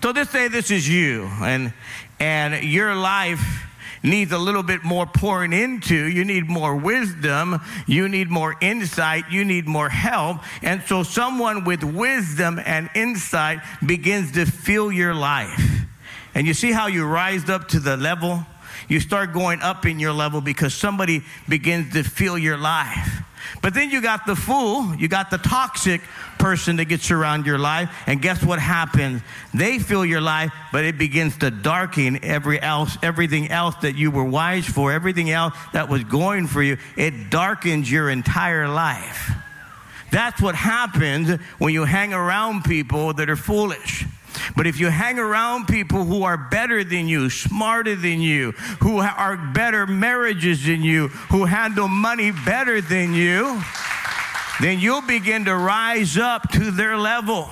So 0.00 0.12
this 0.12 0.30
day, 0.30 0.46
this 0.46 0.70
is 0.70 0.88
you, 0.88 1.24
and 1.40 1.72
and 2.20 2.62
your 2.62 2.94
life 2.94 3.66
needs 4.02 4.32
a 4.32 4.38
little 4.38 4.62
bit 4.62 4.82
more 4.82 5.06
pouring 5.06 5.52
into. 5.52 5.94
You 5.94 6.24
need 6.24 6.48
more 6.48 6.76
wisdom. 6.76 7.60
You 7.86 8.08
need 8.08 8.30
more 8.30 8.56
insight. 8.60 9.24
You 9.30 9.44
need 9.44 9.66
more 9.66 9.88
help. 9.88 10.38
And 10.62 10.82
so 10.82 11.02
someone 11.02 11.64
with 11.64 11.84
wisdom 11.84 12.60
and 12.64 12.90
insight 12.94 13.60
begins 13.84 14.32
to 14.32 14.46
fill 14.46 14.90
your 14.90 15.14
life. 15.14 15.86
And 16.34 16.46
you 16.46 16.54
see 16.54 16.72
how 16.72 16.86
you 16.86 17.04
rise 17.04 17.48
up 17.48 17.68
to 17.68 17.80
the 17.80 17.96
level? 17.96 18.44
You 18.88 19.00
start 19.00 19.32
going 19.32 19.62
up 19.62 19.86
in 19.86 20.00
your 20.00 20.12
level 20.12 20.40
because 20.40 20.74
somebody 20.74 21.22
begins 21.48 21.92
to 21.92 22.02
fill 22.02 22.36
your 22.36 22.56
life. 22.56 23.21
But 23.62 23.74
then 23.74 23.90
you 23.90 24.02
got 24.02 24.26
the 24.26 24.34
fool, 24.34 24.92
you 24.96 25.06
got 25.06 25.30
the 25.30 25.38
toxic 25.38 26.00
person 26.38 26.76
that 26.76 26.86
gets 26.86 27.12
around 27.12 27.46
your 27.46 27.58
life, 27.58 27.88
and 28.08 28.20
guess 28.20 28.42
what 28.42 28.58
happens? 28.58 29.22
They 29.54 29.78
fill 29.78 30.04
your 30.04 30.20
life, 30.20 30.52
but 30.72 30.84
it 30.84 30.98
begins 30.98 31.38
to 31.38 31.50
darken 31.52 32.24
every 32.24 32.60
else, 32.60 32.98
everything 33.04 33.50
else 33.52 33.76
that 33.76 33.94
you 33.94 34.10
were 34.10 34.24
wise 34.24 34.66
for, 34.66 34.90
everything 34.90 35.30
else 35.30 35.54
that 35.72 35.88
was 35.88 36.02
going 36.02 36.48
for 36.48 36.60
you. 36.60 36.76
It 36.96 37.30
darkens 37.30 37.88
your 37.90 38.10
entire 38.10 38.68
life. 38.68 39.30
That's 40.10 40.42
what 40.42 40.56
happens 40.56 41.30
when 41.58 41.72
you 41.72 41.84
hang 41.84 42.12
around 42.12 42.64
people 42.64 43.14
that 43.14 43.30
are 43.30 43.36
foolish. 43.36 44.04
But 44.56 44.66
if 44.66 44.78
you 44.78 44.88
hang 44.88 45.18
around 45.18 45.66
people 45.66 46.04
who 46.04 46.24
are 46.24 46.36
better 46.36 46.84
than 46.84 47.08
you, 47.08 47.30
smarter 47.30 47.96
than 47.96 48.20
you, 48.20 48.52
who 48.80 48.98
are 48.98 49.36
better 49.36 49.86
marriages 49.86 50.64
than 50.64 50.82
you, 50.82 51.08
who 51.08 51.44
handle 51.44 51.88
money 51.88 52.32
better 52.32 52.80
than 52.80 53.14
you, 53.14 53.60
then 54.60 54.78
you'll 54.78 55.02
begin 55.02 55.44
to 55.46 55.56
rise 55.56 56.16
up 56.18 56.50
to 56.52 56.70
their 56.70 56.96
level. 56.96 57.48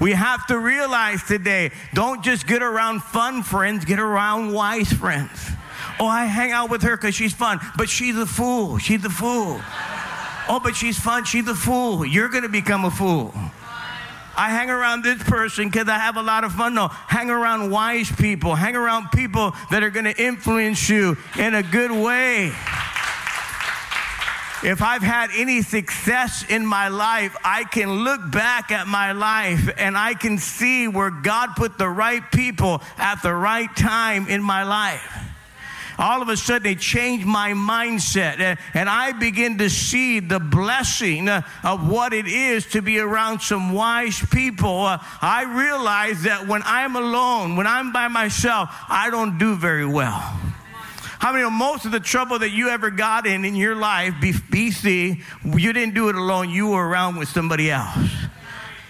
We 0.00 0.12
have 0.12 0.46
to 0.46 0.58
realize 0.58 1.22
today 1.24 1.72
don't 1.92 2.22
just 2.22 2.46
get 2.46 2.62
around 2.62 3.02
fun 3.02 3.42
friends, 3.42 3.84
get 3.84 3.98
around 3.98 4.52
wise 4.52 4.92
friends. 4.92 5.50
Oh, 5.98 6.06
I 6.06 6.24
hang 6.24 6.50
out 6.52 6.70
with 6.70 6.82
her 6.82 6.96
because 6.96 7.14
she's 7.14 7.34
fun, 7.34 7.60
but 7.76 7.90
she's 7.90 8.16
a 8.16 8.24
fool. 8.24 8.78
She's 8.78 9.04
a 9.04 9.10
fool. 9.10 9.60
Oh, 10.48 10.58
but 10.62 10.74
she's 10.74 10.98
fun. 10.98 11.24
She's 11.24 11.46
a 11.46 11.54
fool. 11.54 12.06
You're 12.06 12.30
going 12.30 12.42
to 12.42 12.48
become 12.48 12.86
a 12.86 12.90
fool. 12.90 13.34
I 14.40 14.48
hang 14.48 14.70
around 14.70 15.04
this 15.04 15.22
person 15.22 15.68
because 15.68 15.86
I 15.86 15.98
have 15.98 16.16
a 16.16 16.22
lot 16.22 16.44
of 16.44 16.54
fun. 16.54 16.72
No, 16.72 16.88
hang 16.88 17.28
around 17.28 17.70
wise 17.70 18.10
people. 18.10 18.54
Hang 18.54 18.74
around 18.74 19.10
people 19.10 19.54
that 19.70 19.82
are 19.82 19.90
going 19.90 20.06
to 20.06 20.18
influence 20.18 20.88
you 20.88 21.18
in 21.38 21.54
a 21.54 21.62
good 21.62 21.90
way. 21.90 22.46
If 24.62 24.80
I've 24.80 25.02
had 25.02 25.28
any 25.36 25.60
success 25.60 26.42
in 26.48 26.64
my 26.64 26.88
life, 26.88 27.36
I 27.44 27.64
can 27.64 28.02
look 28.02 28.30
back 28.30 28.70
at 28.70 28.86
my 28.86 29.12
life 29.12 29.68
and 29.76 29.94
I 29.94 30.14
can 30.14 30.38
see 30.38 30.88
where 30.88 31.10
God 31.10 31.50
put 31.54 31.76
the 31.76 31.90
right 31.90 32.22
people 32.32 32.80
at 32.96 33.22
the 33.22 33.34
right 33.34 33.68
time 33.76 34.26
in 34.26 34.42
my 34.42 34.62
life 34.62 35.29
all 36.00 36.22
of 36.22 36.30
a 36.30 36.36
sudden 36.36 36.72
it 36.72 36.80
changed 36.80 37.26
my 37.26 37.52
mindset. 37.52 38.40
And, 38.40 38.58
and 38.72 38.88
I 38.88 39.12
begin 39.12 39.58
to 39.58 39.68
see 39.68 40.18
the 40.18 40.40
blessing 40.40 41.28
uh, 41.28 41.42
of 41.62 41.88
what 41.88 42.14
it 42.14 42.26
is 42.26 42.66
to 42.68 42.80
be 42.80 42.98
around 42.98 43.40
some 43.40 43.72
wise 43.72 44.24
people. 44.30 44.80
Uh, 44.80 44.98
I 45.20 45.42
realize 45.44 46.22
that 46.22 46.48
when 46.48 46.62
I'm 46.64 46.96
alone, 46.96 47.56
when 47.56 47.66
I'm 47.66 47.92
by 47.92 48.08
myself, 48.08 48.70
I 48.88 49.10
don't 49.10 49.38
do 49.38 49.54
very 49.56 49.86
well. 49.86 50.18
How 51.20 51.34
many 51.34 51.48
most 51.50 51.84
of 51.84 51.92
the 51.92 52.00
trouble 52.00 52.38
that 52.38 52.48
you 52.48 52.70
ever 52.70 52.90
got 52.90 53.26
in 53.26 53.44
in 53.44 53.54
your 53.54 53.76
life, 53.76 54.14
BC, 54.14 55.22
you 55.44 55.72
didn't 55.74 55.94
do 55.94 56.08
it 56.08 56.14
alone, 56.14 56.48
you 56.48 56.68
were 56.68 56.88
around 56.88 57.18
with 57.18 57.28
somebody 57.28 57.70
else. 57.70 58.10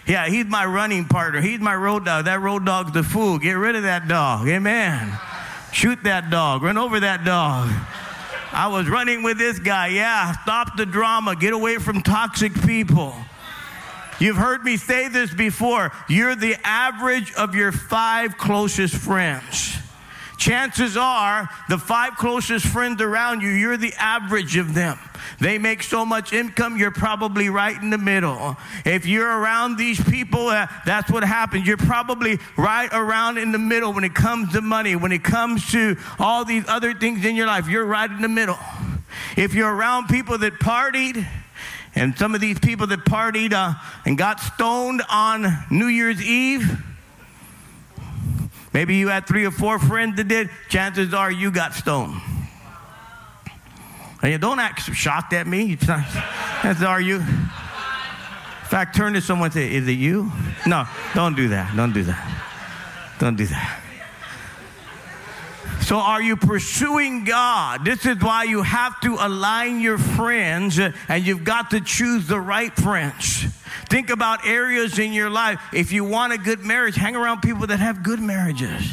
Yeah, 0.06 0.28
he's 0.28 0.46
my 0.46 0.64
running 0.64 1.06
partner. 1.06 1.40
He's 1.40 1.58
my 1.58 1.74
road 1.74 2.04
dog. 2.04 2.26
That 2.26 2.40
road 2.40 2.64
dog's 2.64 2.92
the 2.92 3.02
fool. 3.02 3.38
Get 3.38 3.54
rid 3.54 3.74
of 3.74 3.82
that 3.82 4.06
dog. 4.06 4.46
Amen. 4.48 5.18
Shoot 5.72 6.02
that 6.04 6.30
dog. 6.30 6.62
Run 6.62 6.78
over 6.78 7.00
that 7.00 7.24
dog. 7.24 7.70
I 8.52 8.68
was 8.68 8.88
running 8.88 9.22
with 9.22 9.38
this 9.38 9.58
guy. 9.58 9.88
Yeah, 9.88 10.32
stop 10.42 10.76
the 10.76 10.86
drama. 10.86 11.36
Get 11.36 11.52
away 11.52 11.78
from 11.78 12.02
toxic 12.02 12.52
people. 12.62 13.14
You've 14.18 14.36
heard 14.36 14.64
me 14.64 14.76
say 14.76 15.08
this 15.08 15.32
before. 15.32 15.92
You're 16.08 16.34
the 16.34 16.56
average 16.64 17.32
of 17.34 17.54
your 17.54 17.72
five 17.72 18.36
closest 18.36 18.94
friends. 18.94 19.78
Chances 20.40 20.96
are, 20.96 21.50
the 21.68 21.76
five 21.76 22.16
closest 22.16 22.64
friends 22.64 23.02
around 23.02 23.42
you, 23.42 23.50
you're 23.50 23.76
the 23.76 23.92
average 23.98 24.56
of 24.56 24.72
them. 24.72 24.98
They 25.38 25.58
make 25.58 25.82
so 25.82 26.06
much 26.06 26.32
income, 26.32 26.78
you're 26.78 26.90
probably 26.90 27.50
right 27.50 27.76
in 27.76 27.90
the 27.90 27.98
middle. 27.98 28.56
If 28.86 29.04
you're 29.04 29.28
around 29.28 29.76
these 29.76 30.02
people, 30.02 30.48
uh, 30.48 30.66
that's 30.86 31.10
what 31.10 31.24
happens. 31.24 31.66
You're 31.66 31.76
probably 31.76 32.38
right 32.56 32.88
around 32.90 33.36
in 33.36 33.52
the 33.52 33.58
middle 33.58 33.92
when 33.92 34.02
it 34.02 34.14
comes 34.14 34.54
to 34.54 34.62
money, 34.62 34.96
when 34.96 35.12
it 35.12 35.22
comes 35.22 35.70
to 35.72 35.98
all 36.18 36.46
these 36.46 36.66
other 36.68 36.94
things 36.94 37.22
in 37.26 37.36
your 37.36 37.46
life. 37.46 37.68
You're 37.68 37.84
right 37.84 38.10
in 38.10 38.22
the 38.22 38.28
middle. 38.28 38.58
If 39.36 39.52
you're 39.52 39.70
around 39.70 40.08
people 40.08 40.38
that 40.38 40.54
partied, 40.54 41.28
and 41.94 42.16
some 42.16 42.34
of 42.34 42.40
these 42.40 42.58
people 42.58 42.86
that 42.86 43.00
partied 43.00 43.52
uh, 43.52 43.74
and 44.06 44.16
got 44.16 44.40
stoned 44.40 45.02
on 45.10 45.66
New 45.70 45.88
Year's 45.88 46.22
Eve, 46.22 46.82
maybe 48.72 48.96
you 48.96 49.08
had 49.08 49.26
three 49.26 49.44
or 49.44 49.50
four 49.50 49.78
friends 49.78 50.16
that 50.16 50.28
did, 50.28 50.50
chances 50.68 51.14
are 51.14 51.30
you 51.30 51.50
got 51.50 51.74
stoned. 51.74 52.20
And 54.22 54.32
you 54.32 54.38
don't 54.38 54.58
act 54.58 54.82
shocked 54.94 55.32
at 55.32 55.46
me. 55.46 55.74
That's 55.76 56.82
are 56.82 57.00
you? 57.00 57.16
In 57.16 58.68
fact, 58.68 58.94
turn 58.94 59.14
to 59.14 59.20
someone 59.20 59.46
and 59.46 59.54
say, 59.54 59.74
Is 59.74 59.88
it 59.88 59.92
you? 59.92 60.30
No, 60.66 60.86
don't 61.14 61.34
do 61.34 61.48
that. 61.48 61.74
Don't 61.74 61.92
do 61.92 62.04
that. 62.04 62.42
Don't 63.18 63.36
do 63.36 63.46
that. 63.46 63.80
So, 65.90 65.96
are 65.96 66.22
you 66.22 66.36
pursuing 66.36 67.24
God? 67.24 67.84
This 67.84 68.06
is 68.06 68.22
why 68.22 68.44
you 68.44 68.62
have 68.62 69.00
to 69.00 69.16
align 69.18 69.80
your 69.80 69.98
friends 69.98 70.78
uh, 70.78 70.92
and 71.08 71.26
you've 71.26 71.42
got 71.42 71.72
to 71.72 71.80
choose 71.80 72.28
the 72.28 72.38
right 72.38 72.72
friends. 72.72 73.42
Think 73.88 74.08
about 74.10 74.46
areas 74.46 75.00
in 75.00 75.12
your 75.12 75.30
life. 75.30 75.60
If 75.74 75.90
you 75.90 76.04
want 76.04 76.32
a 76.32 76.38
good 76.38 76.60
marriage, 76.60 76.94
hang 76.94 77.16
around 77.16 77.40
people 77.40 77.66
that 77.66 77.80
have 77.80 78.04
good 78.04 78.20
marriages. 78.20 78.88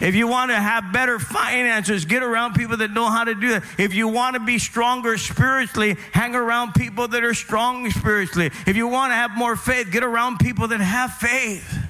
If 0.00 0.14
you 0.14 0.26
want 0.26 0.50
to 0.50 0.56
have 0.56 0.90
better 0.90 1.18
finances, 1.18 2.06
get 2.06 2.22
around 2.22 2.54
people 2.54 2.78
that 2.78 2.92
know 2.92 3.10
how 3.10 3.24
to 3.24 3.34
do 3.34 3.48
that. 3.50 3.64
If 3.76 3.92
you 3.92 4.08
want 4.08 4.32
to 4.32 4.40
be 4.40 4.58
stronger 4.58 5.18
spiritually, 5.18 5.98
hang 6.12 6.34
around 6.34 6.72
people 6.72 7.08
that 7.08 7.22
are 7.22 7.34
strong 7.34 7.90
spiritually. 7.90 8.50
If 8.66 8.74
you 8.74 8.88
want 8.88 9.10
to 9.10 9.16
have 9.16 9.32
more 9.32 9.54
faith, 9.54 9.90
get 9.92 10.02
around 10.02 10.38
people 10.38 10.68
that 10.68 10.80
have 10.80 11.12
faith. 11.12 11.87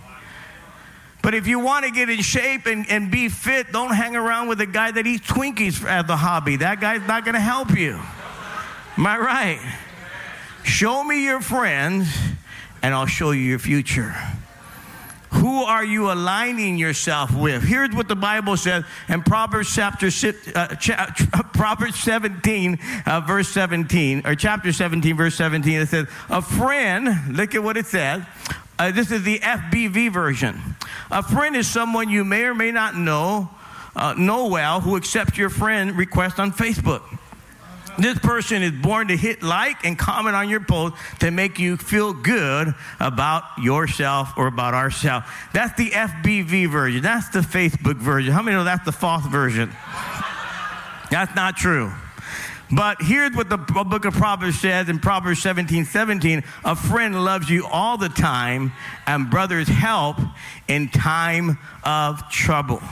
But 1.29 1.35
if 1.35 1.47
you 1.47 1.59
want 1.59 1.85
to 1.85 1.91
get 1.91 2.09
in 2.09 2.23
shape 2.23 2.65
and, 2.65 2.89
and 2.89 3.11
be 3.11 3.29
fit, 3.29 3.71
don't 3.71 3.95
hang 3.95 4.17
around 4.17 4.49
with 4.49 4.63
a 4.63 4.67
guy 4.67 4.91
that 4.93 5.07
eats 5.07 5.27
Twinkies 5.27 5.85
as 5.85 6.07
the 6.07 6.17
hobby. 6.17 6.57
That 6.57 6.81
guy's 6.81 7.07
not 7.07 7.27
going 7.27 7.35
to 7.35 7.39
help 7.39 7.77
you. 7.77 8.01
Am 8.97 9.07
I 9.07 9.19
right? 9.19 9.79
Show 10.65 11.05
me 11.05 11.25
your 11.25 11.43
friends, 11.43 12.09
and 12.81 12.95
I'll 12.95 13.05
show 13.05 13.33
you 13.33 13.43
your 13.43 13.59
future. 13.59 14.15
Who 15.33 15.65
are 15.65 15.85
you 15.85 16.11
aligning 16.11 16.79
yourself 16.79 17.37
with? 17.37 17.63
Here's 17.63 17.95
what 17.95 18.09
the 18.09 18.17
Bible 18.17 18.57
says 18.57 18.85
in 19.11 19.23
Proverbs 19.23 19.75
chapter 19.75 20.07
uh, 20.07 21.43
Proverbs 21.53 22.01
17 22.01 22.79
uh, 23.05 23.21
verse 23.21 23.51
17 23.51 24.23
or 24.25 24.35
chapter 24.35 24.73
17 24.73 25.15
verse 25.15 25.35
17 25.35 25.75
it 25.75 25.89
says 25.89 26.07
a 26.31 26.41
friend 26.41 27.37
look 27.37 27.55
at 27.55 27.63
what 27.63 27.77
it 27.77 27.85
says 27.85 28.23
uh, 28.79 28.91
this 28.91 29.11
is 29.11 29.25
the 29.25 29.39
FBV 29.41 30.11
version 30.11 30.59
a 31.11 31.23
friend 31.23 31.57
is 31.57 31.69
someone 31.69 32.09
you 32.09 32.25
may 32.25 32.45
or 32.45 32.55
may 32.55 32.71
not 32.71 32.97
know 32.97 33.51
uh, 33.97 34.15
know 34.17 34.49
well 34.49 34.81
who 34.81 34.97
accepts 34.97 35.37
your 35.37 35.51
friend 35.51 35.97
request 35.97 36.39
on 36.39 36.53
Facebook 36.53 37.03
this 37.99 38.19
person 38.21 38.63
is 38.63 38.71
born 38.71 39.09
to 39.09 39.17
hit 39.17 39.43
like 39.43 39.85
and 39.85 39.99
comment 39.99 40.37
on 40.37 40.49
your 40.49 40.61
post 40.61 40.95
to 41.19 41.31
make 41.31 41.59
you 41.59 41.77
feel 41.77 42.13
good 42.13 42.73
about 43.01 43.43
yourself 43.59 44.35
or 44.37 44.47
about 44.47 44.75
ourselves. 44.75 45.27
That's 45.53 45.77
the 45.77 45.91
FBV 45.91 46.71
version. 46.71 47.03
That's 47.03 47.29
the 47.31 47.41
Facebook 47.41 47.97
version. 47.97 48.33
How 48.33 48.43
many 48.43 48.57
know 48.57 48.65
that's 48.65 48.85
the 48.85 48.93
false 48.93 49.27
version? 49.27 49.71
That's 51.11 51.35
not 51.35 51.57
true. 51.57 51.93
But 52.71 53.01
here's 53.01 53.35
what 53.35 53.49
the 53.49 53.57
book 53.57 54.05
of 54.05 54.15
Proverbs 54.15 54.61
says 54.61 54.89
in 54.89 54.99
Proverbs 54.99 55.41
17 55.41 55.87
17 55.87 56.45
a 56.65 56.77
friend 56.77 57.25
loves 57.25 57.49
you 57.49 57.67
all 57.67 57.97
the 57.97 58.11
time, 58.11 58.73
and 59.07 59.31
brothers 59.31 59.69
help 59.69 60.19
in 60.69 60.89
time 60.89 61.59
of 61.83 62.29
trouble. 62.31 62.83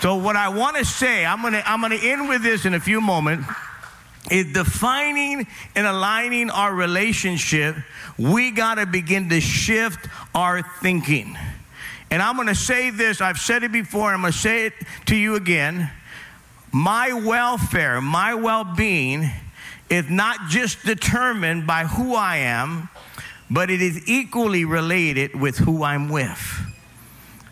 So, 0.00 0.16
what 0.16 0.34
I 0.34 0.48
want 0.48 0.76
to 0.78 0.84
say, 0.84 1.26
I'm 1.26 1.42
going 1.42 1.52
to 1.52 1.70
I'm 1.70 1.80
going 1.80 1.98
to 1.98 2.08
end 2.08 2.28
with 2.28 2.42
this 2.42 2.64
in 2.64 2.74
a 2.74 2.80
few 2.80 3.00
moments 3.00 3.46
is 4.30 4.52
defining 4.52 5.46
and 5.74 5.86
aligning 5.86 6.48
our 6.48 6.74
relationship, 6.74 7.76
we 8.18 8.50
got 8.50 8.76
to 8.76 8.86
begin 8.86 9.28
to 9.28 9.40
shift 9.40 10.08
our 10.34 10.62
thinking. 10.80 11.36
And 12.10 12.22
I'm 12.22 12.36
going 12.36 12.48
to 12.48 12.54
say 12.54 12.90
this, 12.90 13.20
I've 13.20 13.38
said 13.38 13.62
it 13.62 13.72
before, 13.72 14.12
I'm 14.12 14.20
going 14.20 14.32
to 14.32 14.38
say 14.38 14.66
it 14.66 14.74
to 15.06 15.16
you 15.16 15.34
again. 15.34 15.90
My 16.72 17.12
welfare, 17.12 18.00
my 18.00 18.34
well 18.34 18.64
being 18.64 19.30
is 19.90 20.08
not 20.08 20.48
just 20.48 20.84
determined 20.84 21.66
by 21.66 21.84
who 21.84 22.14
I 22.14 22.36
am, 22.38 22.88
but 23.50 23.70
it 23.70 23.82
is 23.82 24.08
equally 24.08 24.64
related 24.64 25.38
with 25.38 25.58
who 25.58 25.84
I'm 25.84 26.08
with. 26.08 26.40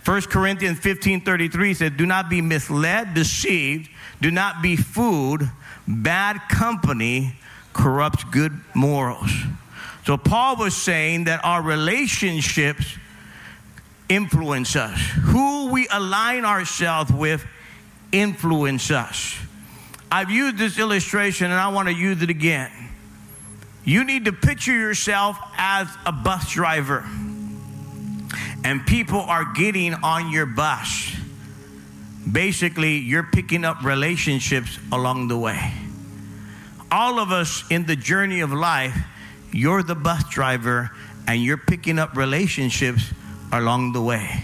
1 0.06 0.22
Corinthians 0.22 0.78
15 0.78 1.20
33 1.20 1.74
said, 1.74 1.96
Do 1.98 2.06
not 2.06 2.30
be 2.30 2.40
misled, 2.40 3.12
deceived, 3.12 3.90
do 4.22 4.30
not 4.30 4.62
be 4.62 4.76
fooled. 4.76 5.42
Bad 5.86 6.40
company 6.48 7.34
corrupts 7.74 8.24
good 8.24 8.58
morals. 8.74 9.30
So 10.06 10.16
Paul 10.16 10.56
was 10.56 10.74
saying 10.74 11.24
that 11.24 11.44
our 11.44 11.62
relationships 11.62 12.96
influence 14.08 14.76
us. 14.76 14.98
Who 15.24 15.70
we 15.70 15.86
align 15.88 16.46
ourselves 16.46 17.12
with 17.12 17.44
influence 18.12 18.90
us. 18.90 19.36
I've 20.10 20.30
used 20.30 20.58
this 20.58 20.78
illustration 20.78 21.50
and 21.50 21.60
I 21.60 21.68
want 21.68 21.88
to 21.88 21.94
use 21.94 22.20
it 22.22 22.30
again. 22.30 22.70
You 23.84 24.04
need 24.04 24.26
to 24.26 24.32
picture 24.32 24.72
yourself 24.72 25.38
as 25.56 25.88
a 26.04 26.12
bus 26.12 26.52
driver, 26.52 27.04
and 28.62 28.86
people 28.86 29.20
are 29.20 29.52
getting 29.54 29.94
on 29.94 30.30
your 30.30 30.46
bus. 30.46 31.14
Basically, 32.30 32.98
you're 32.98 33.28
picking 33.32 33.64
up 33.64 33.82
relationships 33.82 34.78
along 34.92 35.28
the 35.28 35.38
way. 35.38 35.72
All 36.90 37.18
of 37.18 37.32
us 37.32 37.64
in 37.70 37.86
the 37.86 37.96
journey 37.96 38.40
of 38.40 38.52
life, 38.52 38.96
you're 39.52 39.82
the 39.82 39.94
bus 39.94 40.28
driver, 40.28 40.90
and 41.26 41.42
you're 41.42 41.56
picking 41.56 41.98
up 41.98 42.16
relationships 42.16 43.04
along 43.52 43.92
the 43.92 44.02
way. 44.02 44.42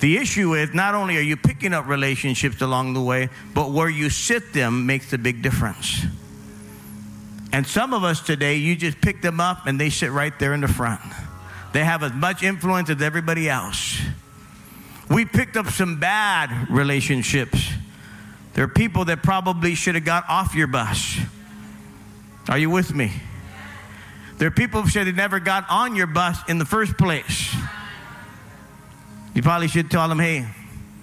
The 0.00 0.16
issue 0.16 0.54
is 0.54 0.72
not 0.72 0.94
only 0.94 1.18
are 1.18 1.22
you 1.22 1.36
picking 1.36 1.74
up 1.74 1.86
relationships 1.86 2.62
along 2.62 2.94
the 2.94 3.02
way, 3.02 3.28
but 3.54 3.70
where 3.70 3.88
you 3.88 4.08
sit 4.08 4.54
them 4.54 4.86
makes 4.86 5.12
a 5.12 5.18
big 5.18 5.42
difference. 5.42 6.04
And 7.52 7.66
some 7.66 7.92
of 7.92 8.02
us 8.02 8.20
today, 8.20 8.56
you 8.56 8.76
just 8.76 9.00
pick 9.00 9.20
them 9.20 9.40
up 9.40 9.66
and 9.66 9.78
they 9.78 9.90
sit 9.90 10.10
right 10.10 10.36
there 10.38 10.54
in 10.54 10.62
the 10.62 10.68
front. 10.68 11.00
They 11.72 11.84
have 11.84 12.02
as 12.02 12.14
much 12.14 12.42
influence 12.42 12.88
as 12.88 13.02
everybody 13.02 13.48
else. 13.48 14.00
We 15.10 15.24
picked 15.26 15.56
up 15.56 15.68
some 15.68 16.00
bad 16.00 16.70
relationships. 16.70 17.70
There 18.54 18.64
are 18.64 18.68
people 18.68 19.04
that 19.06 19.22
probably 19.22 19.74
should 19.74 19.96
have 19.96 20.04
got 20.04 20.24
off 20.28 20.54
your 20.54 20.66
bus. 20.66 21.18
Are 22.48 22.58
you 22.58 22.70
with 22.70 22.94
me? 22.94 23.12
There 24.38 24.48
are 24.48 24.52
people 24.52 24.82
who 24.82 24.88
should 24.88 25.06
have 25.06 25.16
never 25.16 25.40
got 25.40 25.66
on 25.68 25.94
your 25.94 26.06
bus 26.06 26.38
in 26.48 26.58
the 26.58 26.64
first 26.64 26.96
place. 26.96 27.54
You 29.34 29.42
probably 29.42 29.68
should 29.68 29.90
tell 29.90 30.08
them, 30.08 30.18
hey, 30.18 30.46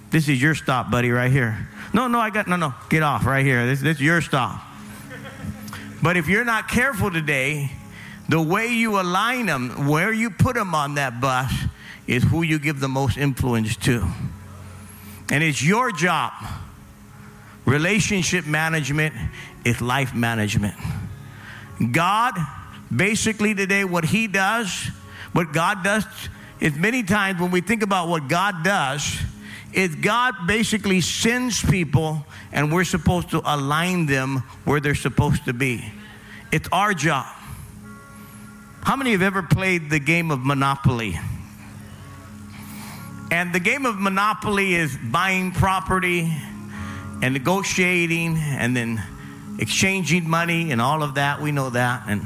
this 0.09 0.27
is 0.27 0.41
your 0.41 0.55
stop, 0.55 0.91
buddy, 0.91 1.11
right 1.11 1.31
here. 1.31 1.67
No, 1.93 2.07
no, 2.07 2.19
I 2.19 2.29
got, 2.29 2.47
no, 2.47 2.55
no, 2.55 2.73
get 2.89 3.03
off 3.03 3.25
right 3.25 3.45
here. 3.45 3.65
This, 3.65 3.81
this 3.81 3.97
is 3.97 4.01
your 4.01 4.21
stop. 4.21 4.61
But 6.01 6.17
if 6.17 6.27
you're 6.27 6.45
not 6.45 6.67
careful 6.67 7.09
today, 7.09 7.71
the 8.29 8.41
way 8.41 8.67
you 8.67 8.99
align 8.99 9.45
them, 9.45 9.87
where 9.87 10.11
you 10.11 10.29
put 10.29 10.55
them 10.55 10.75
on 10.75 10.95
that 10.95 11.19
bus, 11.21 11.51
is 12.05 12.23
who 12.23 12.41
you 12.41 12.59
give 12.59 12.79
the 12.79 12.87
most 12.87 13.17
influence 13.17 13.75
to. 13.77 14.07
And 15.29 15.43
it's 15.43 15.61
your 15.61 15.91
job. 15.91 16.33
Relationship 17.65 18.45
management 18.45 19.13
is 19.65 19.81
life 19.81 20.13
management. 20.13 20.75
God, 21.91 22.33
basically 22.95 23.53
today, 23.53 23.83
what 23.83 24.05
He 24.05 24.27
does, 24.27 24.89
what 25.33 25.51
God 25.51 25.83
does 25.83 26.05
is 26.59 26.75
many 26.75 27.03
times 27.03 27.39
when 27.39 27.51
we 27.51 27.61
think 27.61 27.83
about 27.83 28.07
what 28.07 28.27
God 28.27 28.63
does, 28.63 29.19
is 29.73 29.95
God 29.95 30.33
basically 30.47 31.01
sends 31.01 31.63
people 31.63 32.25
and 32.51 32.71
we're 32.71 32.83
supposed 32.83 33.29
to 33.31 33.41
align 33.45 34.05
them 34.05 34.37
where 34.65 34.79
they're 34.79 34.95
supposed 34.95 35.45
to 35.45 35.53
be. 35.53 35.85
It's 36.51 36.67
our 36.71 36.93
job. 36.93 37.27
How 38.83 38.95
many 38.95 39.11
have 39.11 39.21
ever 39.21 39.43
played 39.43 39.89
the 39.89 39.99
game 39.99 40.31
of 40.31 40.45
Monopoly? 40.45 41.19
And 43.29 43.53
the 43.53 43.59
game 43.59 43.85
of 43.85 43.99
Monopoly 43.99 44.75
is 44.75 44.97
buying 44.97 45.51
property 45.51 46.33
and 47.21 47.33
negotiating 47.33 48.37
and 48.37 48.75
then 48.75 49.03
exchanging 49.59 50.29
money 50.29 50.71
and 50.71 50.81
all 50.81 51.03
of 51.03 51.15
that. 51.15 51.41
We 51.41 51.51
know 51.51 51.69
that. 51.71 52.03
And 52.07 52.23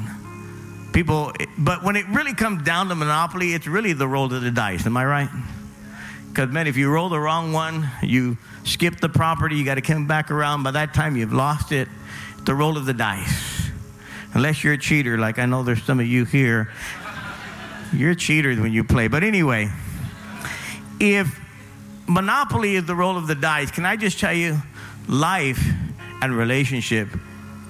people, 0.93 1.33
but 1.57 1.83
when 1.83 1.95
it 1.95 2.07
really 2.09 2.33
comes 2.33 2.63
down 2.63 2.89
to 2.89 2.95
Monopoly, 2.95 3.53
it's 3.53 3.67
really 3.67 3.93
the 3.93 4.07
roll 4.07 4.33
of 4.33 4.41
the 4.41 4.51
dice. 4.51 4.85
Am 4.85 4.97
I 4.97 5.05
right? 5.05 5.29
Because, 6.29 6.49
man, 6.49 6.67
if 6.67 6.77
you 6.77 6.89
roll 6.89 7.09
the 7.09 7.19
wrong 7.19 7.51
one, 7.51 7.89
you 8.01 8.37
skip 8.63 8.99
the 8.99 9.09
property, 9.09 9.55
you 9.55 9.65
got 9.65 9.75
to 9.75 9.81
come 9.81 10.07
back 10.07 10.31
around. 10.31 10.63
By 10.63 10.71
that 10.71 10.93
time, 10.93 11.15
you've 11.17 11.33
lost 11.33 11.71
it. 11.71 11.87
The 12.45 12.55
roll 12.55 12.77
of 12.77 12.85
the 12.85 12.93
dice. 12.93 13.69
Unless 14.33 14.63
you're 14.63 14.73
a 14.73 14.77
cheater, 14.77 15.17
like 15.17 15.39
I 15.39 15.45
know 15.45 15.63
there's 15.63 15.83
some 15.83 15.99
of 15.99 16.07
you 16.07 16.25
here. 16.25 16.71
You're 17.93 18.11
a 18.11 18.15
cheater 18.15 18.55
when 18.55 18.71
you 18.71 18.83
play. 18.85 19.09
But 19.09 19.23
anyway, 19.23 19.69
if 20.99 21.39
Monopoly 22.07 22.75
is 22.75 22.85
the 22.85 22.95
roll 22.95 23.17
of 23.17 23.27
the 23.27 23.35
dice, 23.35 23.71
can 23.71 23.85
I 23.85 23.97
just 23.97 24.19
tell 24.19 24.33
you, 24.33 24.57
life 25.07 25.61
and 26.21 26.35
relationship 26.35 27.09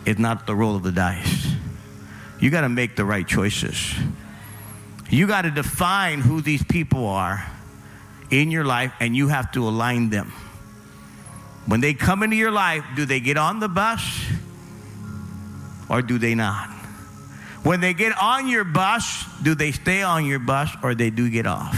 is 0.06 0.20
not 0.20 0.46
the 0.46 0.56
roll 0.56 0.76
of 0.76 0.84
the 0.84 0.92
dice. 0.92 1.51
You 2.42 2.50
got 2.50 2.62
to 2.62 2.70
make 2.70 2.96
the 2.96 3.06
right 3.06 3.26
choices. 3.26 3.94
You 5.10 5.28
got 5.28 5.44
to 5.44 5.52
define 5.52 6.20
who 6.20 6.42
these 6.42 6.64
people 6.64 7.06
are 7.06 7.46
in 8.32 8.50
your 8.50 8.66
life, 8.66 8.94
and 9.00 9.16
you 9.16 9.28
have 9.28 9.52
to 9.52 9.68
align 9.68 10.10
them. 10.10 10.32
When 11.68 11.82
they 11.82 11.94
come 11.94 12.24
into 12.24 12.36
your 12.36 12.52
life, 12.52 12.84
do 12.96 13.06
they 13.06 13.20
get 13.20 13.38
on 13.38 13.60
the 13.60 13.70
bus 13.70 14.26
or 15.90 16.02
do 16.02 16.18
they 16.18 16.34
not? 16.34 16.70
When 17.64 17.80
they 17.80 17.94
get 17.94 18.18
on 18.20 18.48
your 18.48 18.64
bus, 18.64 19.24
do 19.44 19.54
they 19.54 19.72
stay 19.72 20.02
on 20.02 20.26
your 20.26 20.40
bus 20.40 20.70
or 20.82 20.96
they 20.96 21.12
do 21.12 21.30
get 21.30 21.46
off? 21.46 21.78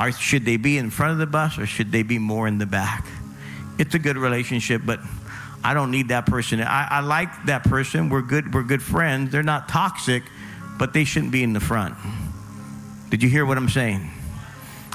Or 0.00 0.12
should 0.12 0.44
they 0.44 0.56
be 0.56 0.78
in 0.78 0.90
front 0.90 1.12
of 1.12 1.18
the 1.18 1.26
bus 1.26 1.58
or 1.58 1.66
should 1.66 1.92
they 1.92 2.02
be 2.02 2.18
more 2.18 2.48
in 2.48 2.56
the 2.56 2.66
back? 2.66 3.06
It's 3.78 3.94
a 3.94 3.98
good 3.98 4.16
relationship, 4.16 4.82
but 4.84 5.00
I 5.66 5.74
don't 5.74 5.90
need 5.90 6.10
that 6.10 6.26
person. 6.26 6.60
I, 6.60 6.86
I 6.88 7.00
like 7.00 7.46
that 7.46 7.64
person. 7.64 8.08
We're 8.08 8.22
good. 8.22 8.54
We're 8.54 8.62
good 8.62 8.80
friends. 8.80 9.32
They're 9.32 9.42
not 9.42 9.68
toxic, 9.68 10.22
but 10.78 10.92
they 10.92 11.02
shouldn't 11.02 11.32
be 11.32 11.42
in 11.42 11.54
the 11.54 11.58
front. 11.58 11.96
Did 13.10 13.20
you 13.20 13.28
hear 13.28 13.44
what 13.44 13.58
I'm 13.58 13.68
saying? 13.68 14.08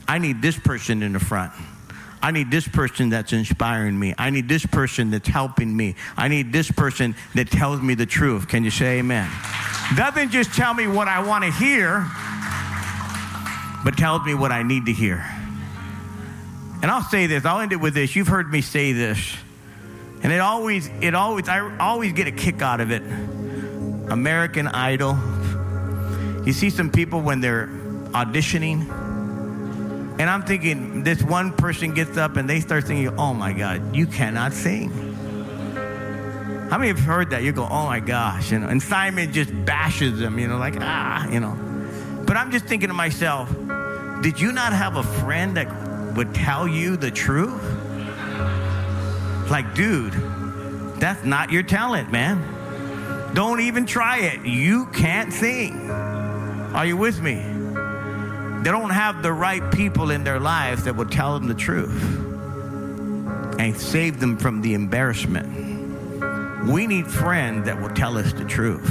I 0.07 0.17
need 0.17 0.41
this 0.41 0.57
person 0.57 1.03
in 1.03 1.11
the 1.11 1.19
front. 1.19 1.51
I 2.21 2.31
need 2.31 2.51
this 2.51 2.69
person 2.69 3.09
that's 3.09 3.33
inspiring 3.33 3.99
me. 3.99 4.13
I 4.17 4.29
need 4.29 4.47
this 4.47 4.65
person 4.65 5.11
that's 5.11 5.27
helping 5.27 5.75
me. 5.75 5.95
I 6.15 6.29
need 6.29 6.53
this 6.53 6.71
person 6.71 7.17
that 7.35 7.51
tells 7.51 7.81
me 7.81 7.93
the 7.93 8.05
truth. 8.05 8.47
Can 8.47 8.63
you 8.63 8.71
say 8.71 8.99
amen? 8.99 9.29
Doesn't 9.97 10.31
just 10.31 10.53
tell 10.53 10.73
me 10.73 10.87
what 10.87 11.09
I 11.09 11.21
want 11.27 11.43
to 11.43 11.51
hear, 11.51 12.09
but 13.83 13.97
tells 13.97 14.25
me 14.25 14.35
what 14.35 14.53
I 14.53 14.63
need 14.63 14.85
to 14.85 14.93
hear. 14.93 15.17
And 16.81 16.89
I'll 16.89 17.03
say 17.03 17.27
this, 17.27 17.43
I'll 17.43 17.59
end 17.59 17.73
it 17.73 17.81
with 17.81 17.93
this. 17.93 18.15
You've 18.15 18.29
heard 18.29 18.49
me 18.49 18.61
say 18.61 18.93
this. 18.93 19.35
And 20.23 20.31
it 20.31 20.39
always, 20.39 20.89
it 21.01 21.15
always, 21.15 21.49
I 21.49 21.77
always 21.77 22.13
get 22.13 22.27
a 22.27 22.31
kick 22.31 22.61
out 22.61 22.79
of 22.79 22.91
it. 22.91 23.01
American 24.11 24.67
Idol. 24.67 25.17
You 26.45 26.53
see 26.53 26.69
some 26.69 26.91
people 26.91 27.21
when 27.21 27.39
they're 27.41 27.67
auditioning, 28.11 28.89
and 30.19 30.29
I'm 30.29 30.43
thinking 30.43 31.03
this 31.03 31.23
one 31.23 31.53
person 31.53 31.93
gets 31.93 32.17
up 32.17 32.35
and 32.35 32.49
they 32.49 32.59
start 32.59 32.85
singing, 32.85 33.07
oh 33.17 33.33
my 33.33 33.53
God, 33.53 33.95
you 33.95 34.05
cannot 34.05 34.53
sing. 34.53 34.89
How 36.69 36.77
many 36.77 36.89
have 36.89 36.99
heard 36.99 37.31
that? 37.31 37.43
You 37.43 37.51
go, 37.51 37.63
oh 37.63 37.85
my 37.85 37.99
gosh, 37.99 38.51
you 38.51 38.59
know, 38.59 38.67
and 38.67 38.81
Simon 38.81 39.33
just 39.33 39.51
bashes 39.65 40.19
them, 40.19 40.37
you 40.39 40.47
know, 40.47 40.57
like, 40.57 40.75
ah, 40.79 41.27
you 41.29 41.39
know. 41.39 41.57
But 42.25 42.37
I'm 42.37 42.51
just 42.51 42.65
thinking 42.65 42.89
to 42.89 42.93
myself, 42.93 43.49
did 44.21 44.39
you 44.39 44.51
not 44.51 44.71
have 44.73 44.95
a 44.95 45.03
friend 45.03 45.57
that 45.57 46.15
would 46.15 46.35
tell 46.35 46.67
you 46.67 46.97
the 46.97 47.11
truth? 47.11 47.61
Like, 49.51 49.75
dude, 49.75 50.13
that's 50.97 51.25
not 51.25 51.51
your 51.51 51.61
talent, 51.61 52.09
man. 52.09 53.33
Don't 53.33 53.59
even 53.59 53.85
try 53.85 54.19
it. 54.19 54.45
You 54.45 54.85
can't 54.93 55.33
sing. 55.33 55.91
Are 55.91 56.85
you 56.85 56.95
with 56.95 57.21
me? 57.21 57.35
They 58.63 58.71
don't 58.71 58.91
have 58.91 59.21
the 59.21 59.33
right 59.33 59.69
people 59.73 60.09
in 60.09 60.23
their 60.23 60.39
lives 60.39 60.85
that 60.85 60.95
will 60.95 61.09
tell 61.09 61.37
them 61.37 61.49
the 61.49 61.53
truth 61.53 62.01
and 63.59 63.75
save 63.75 64.21
them 64.21 64.37
from 64.37 64.61
the 64.61 64.73
embarrassment. 64.73 66.69
We 66.69 66.87
need 66.87 67.07
friends 67.07 67.65
that 67.65 67.81
will 67.81 67.89
tell 67.89 68.17
us 68.17 68.31
the 68.31 68.45
truth 68.45 68.89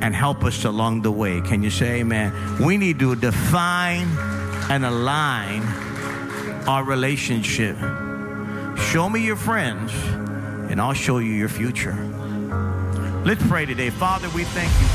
and 0.00 0.14
help 0.14 0.44
us 0.44 0.64
along 0.64 1.02
the 1.02 1.12
way. 1.12 1.42
Can 1.42 1.62
you 1.62 1.70
say 1.70 2.00
amen? 2.00 2.32
We 2.58 2.78
need 2.78 2.98
to 3.00 3.14
define 3.16 4.06
and 4.70 4.86
align 4.86 5.60
our 6.66 6.84
relationship 6.84 7.76
Show 8.80 9.08
me 9.08 9.20
your 9.20 9.36
friends, 9.36 9.92
and 10.70 10.80
I'll 10.80 10.94
show 10.94 11.18
you 11.18 11.32
your 11.32 11.48
future. 11.48 11.94
Let's 13.24 13.46
pray 13.46 13.66
today. 13.66 13.90
Father, 13.90 14.28
we 14.30 14.44
thank 14.44 14.70
you. 14.80 14.86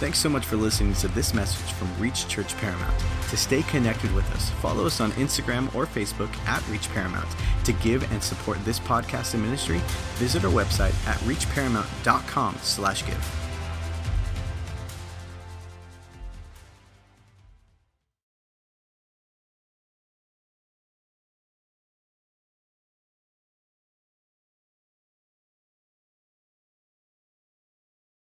Thanks 0.00 0.18
so 0.18 0.30
much 0.30 0.46
for 0.46 0.56
listening 0.56 0.94
to 0.94 1.08
this 1.08 1.34
message 1.34 1.72
from 1.74 1.88
Reach 1.98 2.26
Church 2.26 2.56
Paramount. 2.56 2.98
To 3.28 3.36
stay 3.36 3.62
connected 3.64 4.10
with 4.14 4.30
us, 4.34 4.48
follow 4.62 4.86
us 4.86 4.98
on 4.98 5.12
Instagram 5.12 5.74
or 5.74 5.84
Facebook 5.84 6.34
at 6.46 6.66
Reach 6.68 6.88
Paramount. 6.94 7.28
To 7.64 7.72
give 7.74 8.10
and 8.10 8.22
support 8.22 8.64
this 8.64 8.80
podcast 8.80 9.34
and 9.34 9.42
ministry, 9.42 9.82
visit 10.14 10.42
our 10.42 10.50
website 10.50 10.94
at 11.06 11.18
reachparamount.com 11.18 12.56
slash 12.62 13.04
give. 13.06 13.39